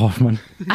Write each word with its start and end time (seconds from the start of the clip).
Frau 0.00 0.06
Hoffmann. 0.08 0.38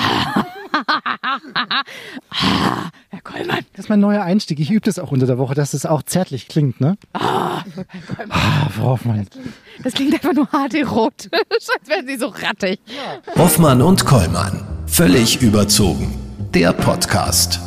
Herr 3.09 3.21
Kollmann. 3.23 3.65
Das 3.73 3.85
ist 3.85 3.89
mein 3.89 3.99
neuer 3.99 4.21
Einstieg. 4.21 4.59
Ich 4.59 4.69
übe 4.69 4.81
das 4.81 4.99
auch 4.99 5.11
unter 5.11 5.25
der 5.25 5.39
Woche, 5.39 5.55
dass 5.55 5.73
es 5.73 5.87
auch 5.87 6.03
zärtlich 6.03 6.47
klingt, 6.47 6.79
ne? 6.79 6.95
Ah, 7.13 7.63
Frau 8.69 8.89
Hoffmann. 8.89 9.25
Das 9.81 9.93
klingt 9.93 10.13
einfach 10.13 10.33
nur 10.33 10.47
hart 10.51 10.75
erotisch, 10.75 11.31
als 11.33 11.89
wären 11.89 12.05
Sie 12.05 12.17
so 12.17 12.27
rattig. 12.27 12.79
Hoffmann 13.35 13.81
und 13.81 14.05
Kollmann. 14.05 14.61
Völlig 14.85 15.41
überzogen. 15.41 16.13
Der 16.53 16.71
Podcast. 16.71 17.59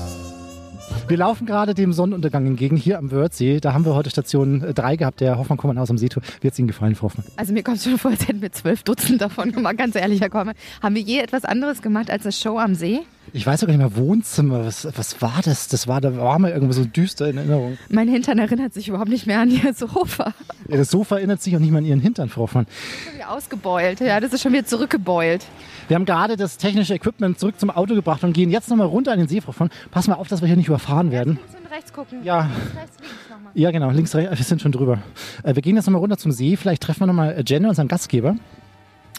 Wir 1.08 1.16
laufen 1.16 1.46
gerade 1.46 1.72
dem 1.72 1.94
Sonnenuntergang 1.94 2.46
entgegen 2.46 2.76
hier 2.76 2.98
am 2.98 3.10
Wörthsee. 3.10 3.60
Da 3.60 3.72
haben 3.72 3.86
wir 3.86 3.94
heute 3.94 4.10
Station 4.10 4.60
3 4.60 4.96
gehabt, 4.96 5.20
der 5.20 5.38
Hoffmann 5.38 5.56
kommt 5.56 5.78
aus 5.78 5.88
dem 5.88 5.96
Seetour. 5.96 6.22
Hat 6.22 6.44
es 6.44 6.58
Ihnen 6.58 6.68
gefallen, 6.68 6.94
Frau 6.94 7.04
Hoffmann? 7.04 7.24
Also 7.36 7.54
mir 7.54 7.62
kommt 7.62 7.80
schon 7.80 7.96
vor, 7.96 8.10
als 8.10 8.28
hätten 8.28 8.42
wir 8.42 8.52
zwölf 8.52 8.82
Dutzend 8.82 9.22
davon 9.22 9.52
gemacht, 9.52 9.78
ganz 9.78 9.94
ehrlich, 9.94 10.20
Herr 10.20 10.28
Kollmann. 10.28 10.54
Haben 10.82 10.96
wir 10.96 11.02
je 11.02 11.20
etwas 11.20 11.46
anderes 11.46 11.80
gemacht 11.80 12.10
als 12.10 12.24
eine 12.24 12.32
Show 12.32 12.58
am 12.58 12.74
See? 12.74 13.00
Ich 13.32 13.46
weiß 13.46 13.62
auch 13.64 13.68
nicht 13.68 13.78
mehr, 13.78 13.94
Wohnzimmer, 13.96 14.64
was, 14.64 14.86
was 14.96 15.20
war 15.20 15.40
das? 15.44 15.68
Das 15.68 15.86
war, 15.86 16.00
da 16.00 16.16
war 16.16 16.38
mir 16.38 16.50
irgendwie 16.52 16.72
so 16.74 16.84
düster 16.84 17.28
in 17.28 17.36
Erinnerung. 17.36 17.78
Mein 17.88 18.08
Hintern 18.08 18.38
erinnert 18.38 18.74
sich 18.74 18.88
überhaupt 18.88 19.10
nicht 19.10 19.26
mehr 19.26 19.40
an 19.40 19.50
Ihr 19.50 19.74
Sofa. 19.74 20.32
Ja, 20.68 20.76
das 20.76 20.90
Sofa 20.90 21.16
erinnert 21.16 21.42
sich 21.42 21.54
auch 21.54 21.60
nicht 21.60 21.70
mehr 21.70 21.78
an 21.78 21.84
Ihren 21.84 22.00
Hintern, 22.00 22.28
Frau 22.28 22.42
Hoffmann. 22.42 22.66
Schon 23.04 23.14
wieder 23.14 23.30
ausgebeult, 23.30 24.00
ja, 24.00 24.18
das 24.20 24.32
ist 24.32 24.42
schon 24.42 24.52
wieder 24.52 24.64
zurückgebeult. 24.64 25.44
Wir 25.88 25.94
haben 25.94 26.04
gerade 26.04 26.36
das 26.36 26.56
technische 26.58 26.94
Equipment 26.94 27.38
zurück 27.38 27.58
zum 27.58 27.70
Auto 27.70 27.94
gebracht 27.94 28.22
und 28.24 28.32
gehen 28.32 28.50
jetzt 28.50 28.68
nochmal 28.70 28.86
runter 28.86 29.12
an 29.12 29.18
den 29.18 29.28
See, 29.28 29.40
Frau 29.40 29.48
Hoffmann. 29.48 29.70
Pass 29.90 30.08
mal 30.08 30.14
auf, 30.14 30.28
dass 30.28 30.40
wir 30.40 30.46
hier 30.48 30.56
nicht 30.56 30.68
überfahren 30.68 31.10
werden. 31.10 31.38
Links 31.38 31.54
und 31.64 31.72
rechts 31.72 31.92
gucken. 31.92 32.18
Ja. 32.24 32.40
Links, 32.42 32.76
rechts, 32.76 32.96
links 33.00 33.14
nochmal. 33.30 33.52
Ja, 33.54 33.70
genau, 33.70 33.90
links, 33.90 34.14
rechts, 34.14 34.38
wir 34.38 34.44
sind 34.44 34.60
schon 34.62 34.72
drüber. 34.72 34.98
Äh, 35.42 35.54
Wir 35.54 35.62
gehen 35.62 35.76
jetzt 35.76 35.86
nochmal 35.86 36.00
runter 36.00 36.18
zum 36.18 36.32
See. 36.32 36.56
Vielleicht 36.56 36.82
treffen 36.82 37.00
wir 37.00 37.06
nochmal 37.06 37.42
Jen, 37.46 37.64
unseren 37.66 37.88
Gastgeber. 37.88 38.36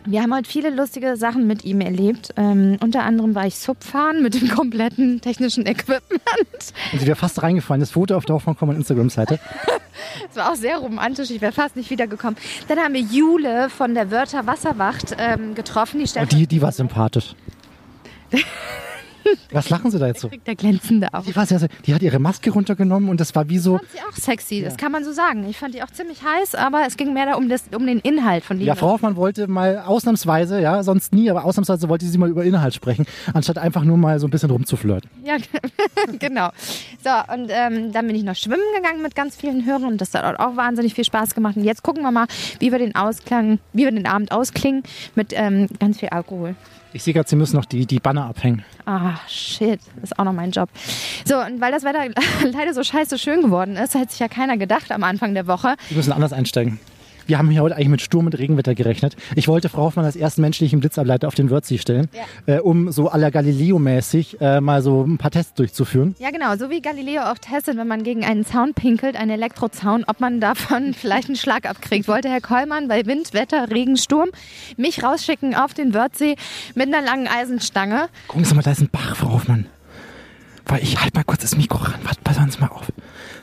Wir 0.06 0.22
haben 0.22 0.34
heute 0.34 0.50
viele 0.50 0.70
lustige 0.70 1.18
Sachen 1.18 1.46
mit 1.46 1.66
ihm 1.66 1.82
erlebt. 1.82 2.34
Ähm, 2.38 2.78
unter 2.82 3.04
anderem 3.04 3.36
war 3.36 3.46
ich 3.46 3.56
Subfahren 3.56 4.24
mit 4.24 4.40
dem 4.40 4.50
kompletten 4.50 5.22
technischen 5.22 5.66
Equipment. 5.66 6.22
Und 6.94 7.00
sie 7.00 7.06
wäre 7.06 7.16
fast 7.18 7.42
reingefallen. 7.42 7.82
Das 7.82 7.92
Foto 7.92 8.16
auf 8.16 8.26
der 8.26 8.36
Hoffmann 8.36 8.58
Kommand 8.58 8.78
Instagram-Seite. 8.78 9.40
Es 10.30 10.38
war 10.38 10.52
auch 10.52 10.56
sehr 10.56 10.78
romantisch. 10.78 11.30
Ich 11.30 11.42
wäre 11.42 11.52
fast 11.52 11.76
nicht 11.76 11.90
wiedergekommen. 11.90 12.38
Dann 12.70 12.80
haben 12.80 12.94
wir 12.94 13.02
Jule 13.02 13.70
von 13.70 13.94
der 13.94 14.10
Wörter 14.12 14.48
Wasserwacht 14.48 15.16
ähm, 15.20 15.56
getroffen. 15.56 16.00
Die 16.00 16.08
stellt 16.08 16.32
die, 16.32 16.48
die 16.48 16.62
war 16.62 16.72
sympathisch. 16.72 17.36
Was 19.52 19.70
lachen 19.70 19.92
Sie 19.92 20.00
da 20.00 20.08
jetzt 20.08 20.22
so? 20.22 20.30
der 20.30 20.56
glänzende 20.56 21.14
Auge. 21.14 21.28
Die, 21.28 21.36
war 21.36 21.46
sehr, 21.46 21.60
sehr, 21.60 21.70
die 21.86 21.94
hat 21.94 22.02
ihre 22.02 22.20
Maske 22.20 22.52
runtergenommen 22.52 23.10
und 23.10 23.20
das 23.20 23.36
war 23.36 23.50
wie 23.50 23.58
so. 23.58 23.78
fand 23.78 23.92
sie 23.92 24.00
auch 24.00 24.16
sexy, 24.16 24.62
das 24.62 24.78
kann 24.78 24.92
man 24.92 25.04
so 25.04 25.12
sagen. 25.12 25.48
Ich 25.50 25.58
fand 25.58 25.74
die 25.76 25.84
auch 25.84 25.92
ziemlich 25.92 26.24
heiß, 26.24 26.56
aber 26.56 26.84
es 26.88 26.98
ging 26.98 27.14
mehr 27.14 27.26
da 27.26 27.34
um, 27.36 27.50
das, 27.50 27.64
um 27.76 27.86
den 27.86 28.00
Inhalt 28.00 28.44
von 28.44 28.58
dem. 28.58 28.66
Ja, 28.66 28.76
Frau 28.76 28.92
Hoffmann 28.92 29.16
wollte 29.16 29.48
mal 29.48 29.80
ausnahmsweise, 29.80 30.62
ja, 30.62 30.84
sonst 30.84 31.14
nie, 31.14 31.30
aber 31.30 31.46
ausnahmsweise 31.46 31.90
wollte 31.90 32.06
sie 32.06 32.18
mal 32.18 32.30
über 32.30 32.44
Inhalt 32.44 32.74
sprechen, 32.74 33.06
anstatt 33.34 33.58
einfach 33.58 33.84
nur 33.84 33.98
mal 33.98 34.20
so 34.20 34.28
ein 34.28 34.32
bisschen 34.32 34.50
rumzuflirten. 34.50 35.10
Ja, 35.24 35.38
genau. 36.20 36.50
So, 37.04 37.34
und 37.34 37.50
ähm, 37.50 37.92
dann 37.92 38.08
bin 38.08 38.16
ich 38.16 38.24
noch 38.24 38.36
schwimmen 38.36 38.60
gegangen 38.76 39.02
mit 39.02 39.16
ganz 39.16 39.36
vielen 39.36 39.66
Hörern 39.66 39.86
und 39.86 40.02
das 40.02 40.14
hat 40.14 40.40
auch 40.40 40.56
wahnsinnig 40.56 40.94
viel 40.94 41.06
Spaß 41.06 41.36
gemacht. 41.36 41.58
Und 41.58 41.64
jetzt 41.64 41.84
gucken 41.84 42.04
wir 42.04 42.12
mal, 42.12 42.28
wie 42.60 42.72
wir 42.72 42.80
den 42.80 42.96
Ausklang, 42.96 43.60
wie 43.74 43.84
wir 43.84 43.92
den 43.92 44.08
Abend 44.08 44.32
ausklingen 44.32 44.84
mit 45.16 45.34
ähm, 45.34 45.68
ganz 45.80 46.00
viel 46.00 46.10
Alkohol. 46.10 46.56
Ich 46.92 47.04
sehe 47.04 47.14
gerade, 47.14 47.30
Sie 47.30 47.36
müssen 47.36 47.56
noch 47.56 47.66
die, 47.66 47.86
die 47.86 48.00
Banner 48.00 48.26
abhängen. 48.26 48.64
Ah, 48.86 49.16
shit, 49.28 49.80
das 49.96 50.12
ist 50.12 50.20
auch 50.20 50.24
noch 50.24 50.34
mein 50.34 50.50
Job. 50.50 50.70
So, 51.24 51.38
und 51.38 51.62
weil 51.62 51.72
das 51.72 51.84
Wetter 51.84 52.06
leider 52.52 52.74
so 52.74 52.84
scheiße 52.84 53.20
schön 53.20 53.42
geworden 53.42 53.76
ist, 53.76 53.94
hätte 53.94 54.12
sich 54.12 54.20
ja 54.20 54.28
keiner 54.28 54.58
gedacht 54.58 54.92
am 54.92 55.04
Anfang 55.04 55.36
der 55.36 55.46
Woche. 55.46 55.76
Sie 55.90 55.96
müssen 55.96 56.12
anders 56.12 56.34
einsteigen. 56.34 56.80
Wir 57.30 57.38
haben 57.38 57.52
hier 57.52 57.62
heute 57.62 57.76
eigentlich 57.76 57.90
mit 57.90 58.02
Sturm 58.02 58.26
und 58.26 58.40
Regenwetter 58.40 58.74
gerechnet. 58.74 59.16
Ich 59.36 59.48
wollte 59.48 59.70
Frau 59.70 59.84
Hoffmann 59.84 60.04
als 60.04 60.16
ersten 60.16 60.42
menschlichen 60.42 60.80
Blitzableiter 60.80 61.28
auf 61.28 61.36
den 61.36 61.52
Wörthsee 61.52 61.78
stellen, 61.78 62.10
äh, 62.48 62.58
um 62.58 62.92
so 62.92 63.08
la 63.14 63.30
Galileo-mäßig 63.30 64.42
äh, 64.42 64.60
mal 64.60 64.82
so 64.82 65.04
ein 65.04 65.20
paar 65.20 65.30
Tests 65.30 65.54
durchzuführen. 65.54 66.16
Ja, 66.18 66.32
genau, 66.32 66.56
so 66.56 66.72
wie 66.72 66.82
Galileo 66.82 67.22
auch 67.22 67.38
testet, 67.38 67.78
wenn 67.78 67.88
man 67.88 68.02
gegen 68.02 68.26
einen 68.26 68.48
Zaun 68.48 68.74
pinkelt, 68.74 69.16
einen 69.16 69.30
Elektrozaun, 69.30 70.06
ob 70.08 70.20
man 70.20 70.40
davon 70.40 70.94
vielleicht 71.00 71.28
einen 71.28 71.36
Schlag 71.36 71.70
abkriegt. 71.70 72.08
Wollte 72.08 72.30
Herr 72.30 72.42
Kollmann 72.42 72.88
bei 72.88 73.06
Wind, 73.06 73.36
Wetter, 73.36 73.70
Regen, 73.70 73.96
Sturm 73.98 74.30
mich 74.76 75.04
rausschicken 75.04 75.54
auf 75.54 75.76
den 75.76 75.94
Wörthsee 75.94 76.36
mit 76.74 76.88
einer 76.88 77.06
langen 77.06 77.28
Eisenstange. 77.28 78.08
Gucken 78.28 78.46
Sie 78.46 78.56
mal, 78.56 78.64
da 78.64 78.72
ist 78.72 78.82
ein 78.82 78.90
Bach, 78.92 79.16
Frau 79.16 79.34
Hoffmann. 79.34 79.68
Weil 80.66 80.82
ich 80.82 81.00
halt 81.00 81.14
mal 81.14 81.24
kurz 81.24 81.44
das 81.44 81.56
Mikro 81.56 81.78
ran. 81.78 82.00
Warte, 82.02 82.22
passen 82.24 82.50
Sie 82.50 82.60
mal 82.60 82.70
auf. 82.70 82.92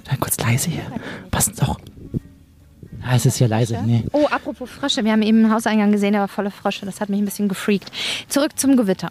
Dann 0.02 0.18
kurz 0.18 0.40
leise 0.40 0.70
hier. 0.70 0.82
Passen 1.30 1.54
Sie 1.54 1.60
doch. 1.60 1.78
Ah, 3.08 3.14
es 3.14 3.24
ist 3.24 3.36
hier 3.36 3.46
leise. 3.46 3.78
Nee. 3.86 4.04
Oh, 4.12 4.26
apropos 4.26 4.68
Frösche, 4.68 5.04
wir 5.04 5.12
haben 5.12 5.22
eben 5.22 5.44
einen 5.44 5.52
Hauseingang 5.52 5.92
gesehen, 5.92 6.12
der 6.12 6.22
war 6.22 6.28
voller 6.28 6.50
Frösche. 6.50 6.86
Das 6.86 7.00
hat 7.00 7.08
mich 7.08 7.20
ein 7.20 7.24
bisschen 7.24 7.48
gefreakt. 7.48 7.92
Zurück 8.28 8.58
zum 8.58 8.76
Gewitter. 8.76 9.10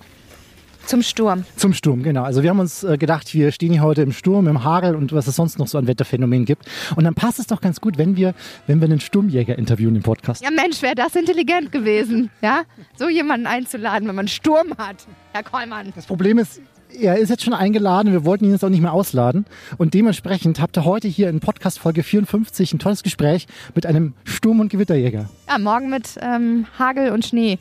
Zum 0.86 1.02
Sturm. 1.02 1.46
Zum 1.56 1.74
Sturm, 1.74 2.04
genau. 2.04 2.24
Also 2.24 2.44
wir 2.44 2.50
haben 2.50 2.60
uns 2.60 2.84
äh, 2.84 2.98
gedacht, 2.98 3.34
wir 3.34 3.52
stehen 3.52 3.72
hier 3.72 3.82
heute 3.82 4.02
im 4.02 4.12
Sturm, 4.12 4.48
im 4.48 4.64
Hagel 4.64 4.96
und 4.96 5.14
was 5.14 5.28
es 5.28 5.36
sonst 5.38 5.58
noch 5.58 5.68
so 5.68 5.78
an 5.78 5.88
Wetterphänomenen 5.88 6.46
gibt. 6.46 6.66
Und 6.96 7.06
dann 7.06 7.16
passt 7.16 7.40
es 7.40 7.48
doch 7.48 7.62
ganz 7.62 7.80
gut, 7.82 7.98
wenn 7.98 8.18
wir, 8.18 8.36
wenn 8.68 8.82
wir 8.82 8.86
einen 8.86 9.00
Sturmjäger 9.00 9.58
interviewen 9.58 9.96
im 9.96 10.04
Podcast. 10.04 10.44
Ja, 10.44 10.52
Mensch, 10.52 10.82
wäre 10.82 10.94
das 10.94 11.16
intelligent 11.16 11.72
gewesen, 11.72 12.30
ja? 12.42 12.64
So 13.00 13.10
jemanden 13.10 13.48
einzuladen, 13.48 14.08
wenn 14.08 14.16
man 14.16 14.28
Sturm 14.28 14.78
hat. 14.78 15.08
Herr 15.34 15.44
Kollmann. 15.44 15.92
Das 15.96 16.06
Problem 16.06 16.38
ist, 16.38 16.62
er 16.94 17.18
ist 17.18 17.30
jetzt 17.30 17.44
schon 17.44 17.54
eingeladen, 17.54 18.12
wir 18.12 18.26
wollten 18.26 18.46
ihn 18.46 18.52
jetzt 18.52 18.64
auch 18.64 18.70
nicht 18.70 18.82
mehr 18.82 18.94
ausladen. 18.94 19.46
Und 19.78 19.94
dementsprechend 19.94 20.60
habt 20.62 20.78
ihr 20.78 20.86
heute 20.86 21.08
hier 21.08 21.30
in 21.30 21.40
Podcast 21.40 21.80
Folge 21.80 22.04
54 22.04 22.74
ein 22.74 22.80
tolles 22.80 23.04
Gespräch 23.04 23.48
mit 23.74 23.86
einem 23.86 24.14
Sturm- 24.24 24.60
und 24.60 24.70
Gewitterjäger. 24.70 25.30
Ja, 25.48 25.58
morgen 25.58 25.90
mit 25.90 26.18
ähm, 26.22 26.66
Hagel 26.78 27.12
und 27.12 27.26
Schnee. 27.26 27.60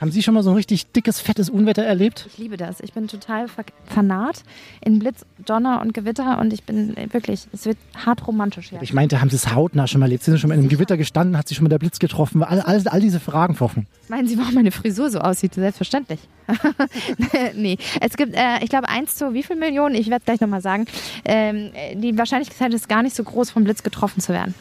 Haben 0.00 0.10
Sie 0.10 0.22
schon 0.22 0.34
mal 0.34 0.42
so 0.42 0.50
ein 0.50 0.56
richtig 0.56 0.92
dickes, 0.92 1.20
fettes 1.20 1.48
Unwetter 1.48 1.82
erlebt? 1.82 2.26
Ich 2.30 2.36
liebe 2.36 2.58
das. 2.58 2.80
Ich 2.80 2.92
bin 2.92 3.08
total 3.08 3.48
ver 3.48 3.64
fanat 3.86 4.42
in 4.84 4.98
Blitz, 4.98 5.24
Donner 5.38 5.80
und 5.80 5.94
Gewitter 5.94 6.38
und 6.38 6.52
ich 6.52 6.64
bin 6.64 6.94
äh, 6.96 7.12
wirklich, 7.12 7.46
es 7.52 7.64
wird 7.64 7.78
hart 8.04 8.26
romantisch. 8.26 8.72
Ja. 8.72 8.82
Ich 8.82 8.92
meinte, 8.92 9.22
haben 9.22 9.30
Sie 9.30 9.36
es 9.36 9.54
hautnah 9.54 9.86
schon 9.86 10.00
mal 10.00 10.06
erlebt? 10.06 10.24
Sind 10.24 10.34
Sie 10.34 10.40
schon 10.40 10.48
mal 10.48 10.54
in 10.54 10.60
einem 10.60 10.68
Gewitter 10.68 10.98
gestanden? 10.98 11.38
Hat 11.38 11.48
Sie 11.48 11.54
schon 11.54 11.64
mal 11.64 11.70
der 11.70 11.78
Blitz 11.78 11.98
getroffen? 11.98 12.42
All, 12.42 12.60
all, 12.60 12.86
all 12.86 13.00
diese 13.00 13.20
Fragen, 13.20 13.58
Hoffmann. 13.58 13.86
Meinen 14.08 14.28
Sie, 14.28 14.36
warum 14.36 14.54
meine 14.54 14.70
Frisur 14.70 15.08
so 15.08 15.20
aussieht? 15.20 15.54
Selbstverständlich. 15.54 16.20
nee, 17.54 17.78
es 18.00 18.16
gibt, 18.16 18.34
äh, 18.34 18.62
ich 18.62 18.68
glaube, 18.68 18.88
eins 18.88 19.16
zu 19.16 19.32
wie 19.32 19.42
viel 19.42 19.56
Millionen, 19.56 19.94
ich 19.94 20.10
werde 20.10 20.24
gleich 20.26 20.40
nochmal 20.40 20.60
sagen, 20.60 20.84
ähm, 21.24 21.70
die 21.94 22.16
Wahrscheinlichkeit 22.18 22.74
ist 22.74 22.88
gar 22.88 23.02
nicht 23.02 23.16
so 23.16 23.24
groß, 23.24 23.50
vom 23.50 23.64
Blitz 23.64 23.82
getroffen 23.82 24.20
zu 24.20 24.34
werden. 24.34 24.54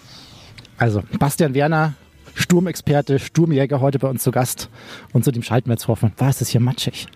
Also, 0.77 1.03
Bastian 1.19 1.53
Werner, 1.53 1.93
Sturmexperte, 2.35 3.17
Sturmjäger 3.17 3.81
heute 3.81 3.97
bei 3.97 4.09
uns 4.09 4.21
zu 4.21 4.31
Gast. 4.31 4.69
Und 5.13 5.23
zu 5.25 5.31
dem 5.31 5.41
schalten 5.41 5.69
wir 5.69 5.73
jetzt 5.73 5.87
Hoffmann. 5.87 6.11
Es 6.17 6.41
das 6.41 6.49
hier 6.49 6.61
matschig? 6.61 7.07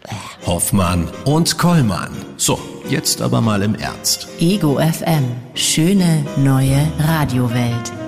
Hoffmann 0.46 1.08
und 1.26 1.58
Kollmann. 1.58 2.12
So, 2.38 2.58
jetzt 2.90 3.22
aber 3.22 3.42
mal 3.42 3.62
im 3.62 3.76
Ernst. 3.76 4.28
Ego 4.40 4.80
FM. 4.80 5.26
Schöne 5.54 6.26
neue 6.38 6.88
Radiowelt. 7.00 7.99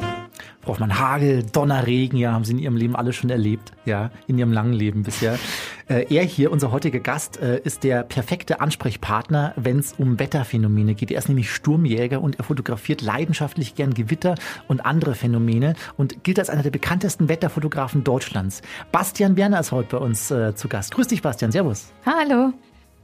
Frau 0.62 0.74
Hoffmann, 0.74 1.00
Hagel, 1.00 1.44
Donner, 1.44 1.88
Regen, 1.88 2.18
ja, 2.18 2.34
haben 2.34 2.44
Sie 2.44 2.52
in 2.54 2.60
Ihrem 2.60 2.78
Leben 2.78 2.96
alle 2.96 3.14
schon 3.14 3.32
erlebt. 3.32 3.72
Ja, 3.86 4.12
in 4.28 4.38
Ihrem 4.38 4.54
langen 4.54 4.74
Leben 4.74 5.04
bisher. 5.04 5.38
Äh, 5.88 6.06
er 6.16 6.24
hier, 6.24 6.54
unser 6.54 6.72
heutiger 6.72 7.00
Gast, 7.00 7.42
äh, 7.42 7.60
ist 7.66 7.84
der 7.84 8.04
perfekte 8.04 8.62
Ansprechpartner, 8.62 9.54
wenn 9.58 9.80
es 9.80 9.92
um 9.92 10.20
Wetterphänomene 10.20 10.96
geht. 10.96 11.12
Er 11.12 11.18
ist 11.18 11.28
nämlich 11.28 11.52
Sturmjäger 11.52 12.22
und 12.22 12.38
er 12.38 12.46
fotografiert 12.46 13.02
leidenschaftlich 13.02 13.76
gern 13.76 13.94
Gewitter 13.94 14.36
und 14.70 14.86
andere 14.86 15.16
Phänomene 15.16 15.74
und 15.98 16.24
gilt 16.24 16.40
als 16.40 16.50
einer 16.50 16.64
der 16.64 16.70
bekanntesten 16.70 17.28
Wetterfotografen 17.28 18.06
Deutschlands. 18.06 18.62
Bastian 18.94 19.36
Werner 19.36 19.60
ist 19.60 19.74
heute 19.74 19.98
bei 19.98 20.06
uns 20.06 20.32
äh, 20.32 20.56
zu 20.56 20.70
Gast. 20.70 20.94
Grüß 20.94 21.08
dich, 21.08 21.22
Bastian. 21.22 21.52
Servus. 21.52 21.92
Hallo. 22.06 22.54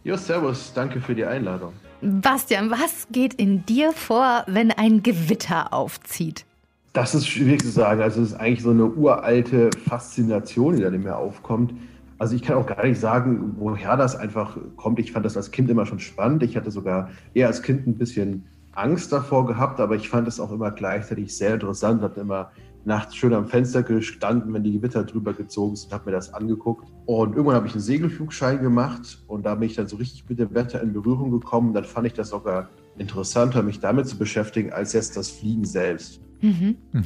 Jo, 0.05 0.15
servus, 0.15 0.71
danke 0.73 1.01
für 1.01 1.15
die 1.15 1.25
Einladung. 1.25 1.73
Bastian, 2.01 2.71
was 2.71 3.07
geht 3.11 3.33
in 3.33 3.65
dir 3.65 3.91
vor, 3.91 4.45
wenn 4.47 4.71
ein 4.71 5.03
Gewitter 5.03 5.73
aufzieht? 5.73 6.46
Das 6.97 7.13
ist 7.13 7.27
schwierig 7.27 7.61
zu 7.61 7.69
sagen. 7.69 8.01
Also 8.01 8.23
es 8.23 8.29
ist 8.29 8.39
eigentlich 8.39 8.63
so 8.63 8.71
eine 8.71 8.87
uralte 8.87 9.69
Faszination, 9.87 10.77
die 10.77 10.81
dann 10.81 10.95
in 10.95 11.03
mir 11.03 11.15
aufkommt. 11.15 11.75
Also 12.17 12.35
ich 12.35 12.41
kann 12.41 12.57
auch 12.57 12.65
gar 12.65 12.83
nicht 12.83 12.99
sagen, 12.99 13.53
woher 13.59 13.95
das 13.97 14.15
einfach 14.15 14.57
kommt. 14.77 14.97
Ich 14.97 15.11
fand 15.11 15.23
das 15.23 15.37
als 15.37 15.51
Kind 15.51 15.69
immer 15.69 15.85
schon 15.85 15.99
spannend. 15.99 16.41
Ich 16.41 16.57
hatte 16.57 16.71
sogar 16.71 17.11
eher 17.35 17.45
als 17.45 17.61
Kind 17.61 17.85
ein 17.85 17.99
bisschen 17.99 18.45
Angst 18.71 19.11
davor 19.11 19.45
gehabt, 19.45 19.79
aber 19.79 19.95
ich 19.95 20.09
fand 20.09 20.27
es 20.27 20.39
auch 20.39 20.51
immer 20.51 20.71
gleichzeitig 20.71 21.37
sehr 21.37 21.53
interessant. 21.53 22.01
Hatte 22.01 22.21
immer 22.21 22.49
nachts 22.83 23.15
schön 23.15 23.35
am 23.35 23.45
Fenster 23.45 23.83
gestanden, 23.83 24.51
wenn 24.55 24.63
die 24.63 24.71
Gewitter 24.71 25.03
drüber 25.03 25.33
gezogen 25.33 25.75
sind, 25.75 25.93
habe 25.93 26.09
mir 26.09 26.13
das 26.13 26.33
angeguckt. 26.33 26.87
Und 27.05 27.33
irgendwann 27.35 27.57
habe 27.57 27.67
ich 27.67 27.73
einen 27.73 27.81
Segelflugschein 27.81 28.59
gemacht 28.59 29.23
und 29.27 29.45
da 29.45 29.53
bin 29.53 29.69
ich 29.69 29.75
dann 29.75 29.87
so 29.87 29.97
richtig 29.97 30.27
mit 30.27 30.39
dem 30.39 30.51
Wetter 30.55 30.81
in 30.81 30.93
Berührung 30.93 31.29
gekommen. 31.29 31.75
Dann 31.75 31.83
fand 31.83 32.07
ich 32.07 32.13
das 32.13 32.29
sogar 32.29 32.69
interessanter, 32.97 33.61
mich 33.61 33.79
damit 33.79 34.07
zu 34.07 34.17
beschäftigen, 34.17 34.73
als 34.73 34.93
jetzt 34.93 35.15
das 35.15 35.29
Fliegen 35.29 35.63
selbst. 35.63 36.21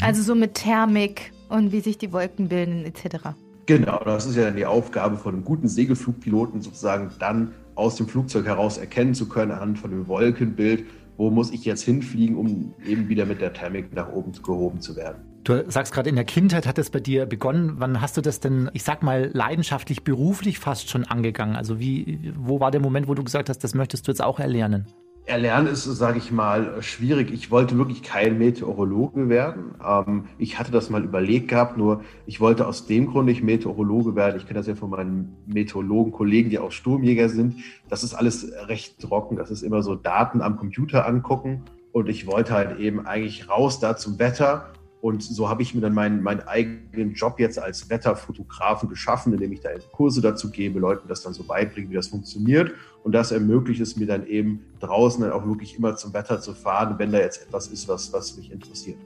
Also 0.02 0.22
so 0.22 0.36
mit 0.36 0.56
Thermik 0.56 1.32
und 1.50 1.72
wie 1.72 1.82
sich 1.82 1.98
die 1.98 2.12
Wolken 2.12 2.50
bilden 2.50 2.86
etc. 2.86 3.30
Genau, 3.66 4.02
das 4.04 4.26
ist 4.26 4.36
ja 4.36 4.44
dann 4.44 4.56
die 4.56 4.66
Aufgabe 4.66 5.18
von 5.18 5.36
einem 5.36 5.46
guten 5.46 5.68
Segelflugpiloten, 5.68 6.62
sozusagen 6.62 7.12
dann 7.20 7.54
aus 7.76 7.96
dem 7.96 8.08
Flugzeug 8.08 8.46
heraus 8.46 8.78
erkennen 8.78 9.14
zu 9.14 9.30
können, 9.30 9.52
anhand 9.52 9.80
von 9.80 9.92
dem 9.92 10.08
Wolkenbild, 10.08 10.86
wo 11.18 11.30
muss 11.30 11.52
ich 11.52 11.66
jetzt 11.66 11.84
hinfliegen, 11.84 12.36
um 12.36 12.74
eben 12.86 13.08
wieder 13.10 13.26
mit 13.26 13.42
der 13.42 13.54
Thermik 13.54 13.94
nach 13.94 14.12
oben 14.12 14.32
gehoben 14.44 14.82
zu 14.82 14.96
werden. 14.96 15.22
Du 15.44 15.64
sagst 15.70 15.94
gerade, 15.94 16.10
in 16.10 16.16
der 16.16 16.26
Kindheit 16.26 16.68
hat 16.68 16.78
es 16.78 16.92
bei 16.92 17.00
dir 17.00 17.26
begonnen. 17.26 17.74
Wann 17.78 18.00
hast 18.00 18.16
du 18.16 18.22
das 18.22 18.40
denn, 18.40 18.70
ich 18.74 18.84
sag 18.84 19.02
mal, 19.02 19.32
leidenschaftlich, 19.34 20.04
beruflich 20.04 20.60
fast 20.60 20.90
schon 20.90 21.04
angegangen? 21.04 21.56
Also 21.56 21.80
wie, 21.80 22.34
wo 22.38 22.60
war 22.60 22.70
der 22.70 22.80
Moment, 22.80 23.08
wo 23.08 23.16
du 23.16 23.24
gesagt 23.24 23.50
hast, 23.50 23.60
das 23.64 23.74
möchtest 23.74 24.08
du 24.08 24.12
jetzt 24.12 24.22
auch 24.22 24.40
erlernen? 24.40 24.86
Erlernen 25.32 25.68
ist, 25.68 25.86
sage 25.86 26.18
ich 26.18 26.30
mal, 26.32 26.84
schwierig. 26.84 27.32
Ich 27.32 27.52
wollte 27.52 27.78
wirklich 27.78 28.04
kein 28.04 28.38
Meteorologe 28.38 29.30
werden. 29.30 29.76
Ähm, 29.82 30.26
ich 30.38 30.60
hatte 30.60 30.74
das 30.74 30.90
mal 30.90 31.06
überlegt 31.06 31.48
gehabt, 31.48 31.78
nur 31.78 32.04
ich 32.26 32.42
wollte 32.42 32.68
aus 32.68 32.86
dem 32.86 33.08
Grund 33.08 33.28
nicht 33.28 33.42
Meteorologe 33.42 34.14
werden. 34.16 34.36
Ich 34.36 34.46
kenne 34.46 34.60
das 34.60 34.68
ja 34.68 34.76
von 34.76 34.90
meinen 34.90 35.38
Meteorologen-Kollegen, 35.48 36.50
die 36.50 36.60
auch 36.60 36.74
Sturmjäger 36.74 37.30
sind. 37.30 37.56
Das 37.88 38.04
ist 38.04 38.14
alles 38.14 38.52
recht 38.68 39.00
trocken. 39.00 39.38
Das 39.38 39.52
ist 39.52 39.62
immer 39.62 39.82
so 39.84 39.96
Daten 39.96 40.42
am 40.42 40.58
Computer 40.58 41.08
angucken. 41.08 41.64
Und 41.94 42.10
ich 42.10 42.28
wollte 42.28 42.54
halt 42.54 42.80
eben 42.80 43.06
eigentlich 43.06 43.50
raus 43.50 43.80
da 43.80 43.96
zum 43.96 44.20
Wetter 44.20 44.74
und 45.02 45.24
so 45.24 45.50
habe 45.50 45.64
ich 45.64 45.74
mir 45.74 45.82
dann 45.82 45.96
meinen, 45.96 46.22
meinen 46.22 46.42
eigenen 46.42 47.14
Job 47.16 47.40
jetzt 47.40 47.58
als 47.58 47.90
Wetterfotografen 47.90 48.88
geschaffen, 48.88 49.34
indem 49.34 49.52
ich 49.52 49.60
da 49.60 49.70
Kurse 49.92 50.22
dazu 50.22 50.52
gebe, 50.52 50.80
Leuten 50.80 51.08
das 51.08 51.24
dann 51.24 51.34
so 51.34 51.44
beibringen, 51.44 51.90
wie 51.90 51.96
das 51.96 52.10
funktioniert. 52.10 52.72
Und 53.04 53.14
das 53.14 53.32
ermöglicht 53.32 53.82
es 53.82 53.96
mir 53.98 54.06
dann 54.06 54.28
eben 54.28 54.64
draußen 54.80 55.24
dann 55.24 55.32
auch 55.32 55.44
wirklich 55.48 55.76
immer 55.76 55.96
zum 55.96 56.14
Wetter 56.14 56.40
zu 56.40 56.54
fahren, 56.54 57.00
wenn 57.00 57.12
da 57.12 57.18
jetzt 57.18 57.42
etwas 57.42 57.68
ist, 57.68 57.88
was, 57.88 58.14
was 58.14 58.38
mich 58.38 58.52
interessiert. 58.52 58.98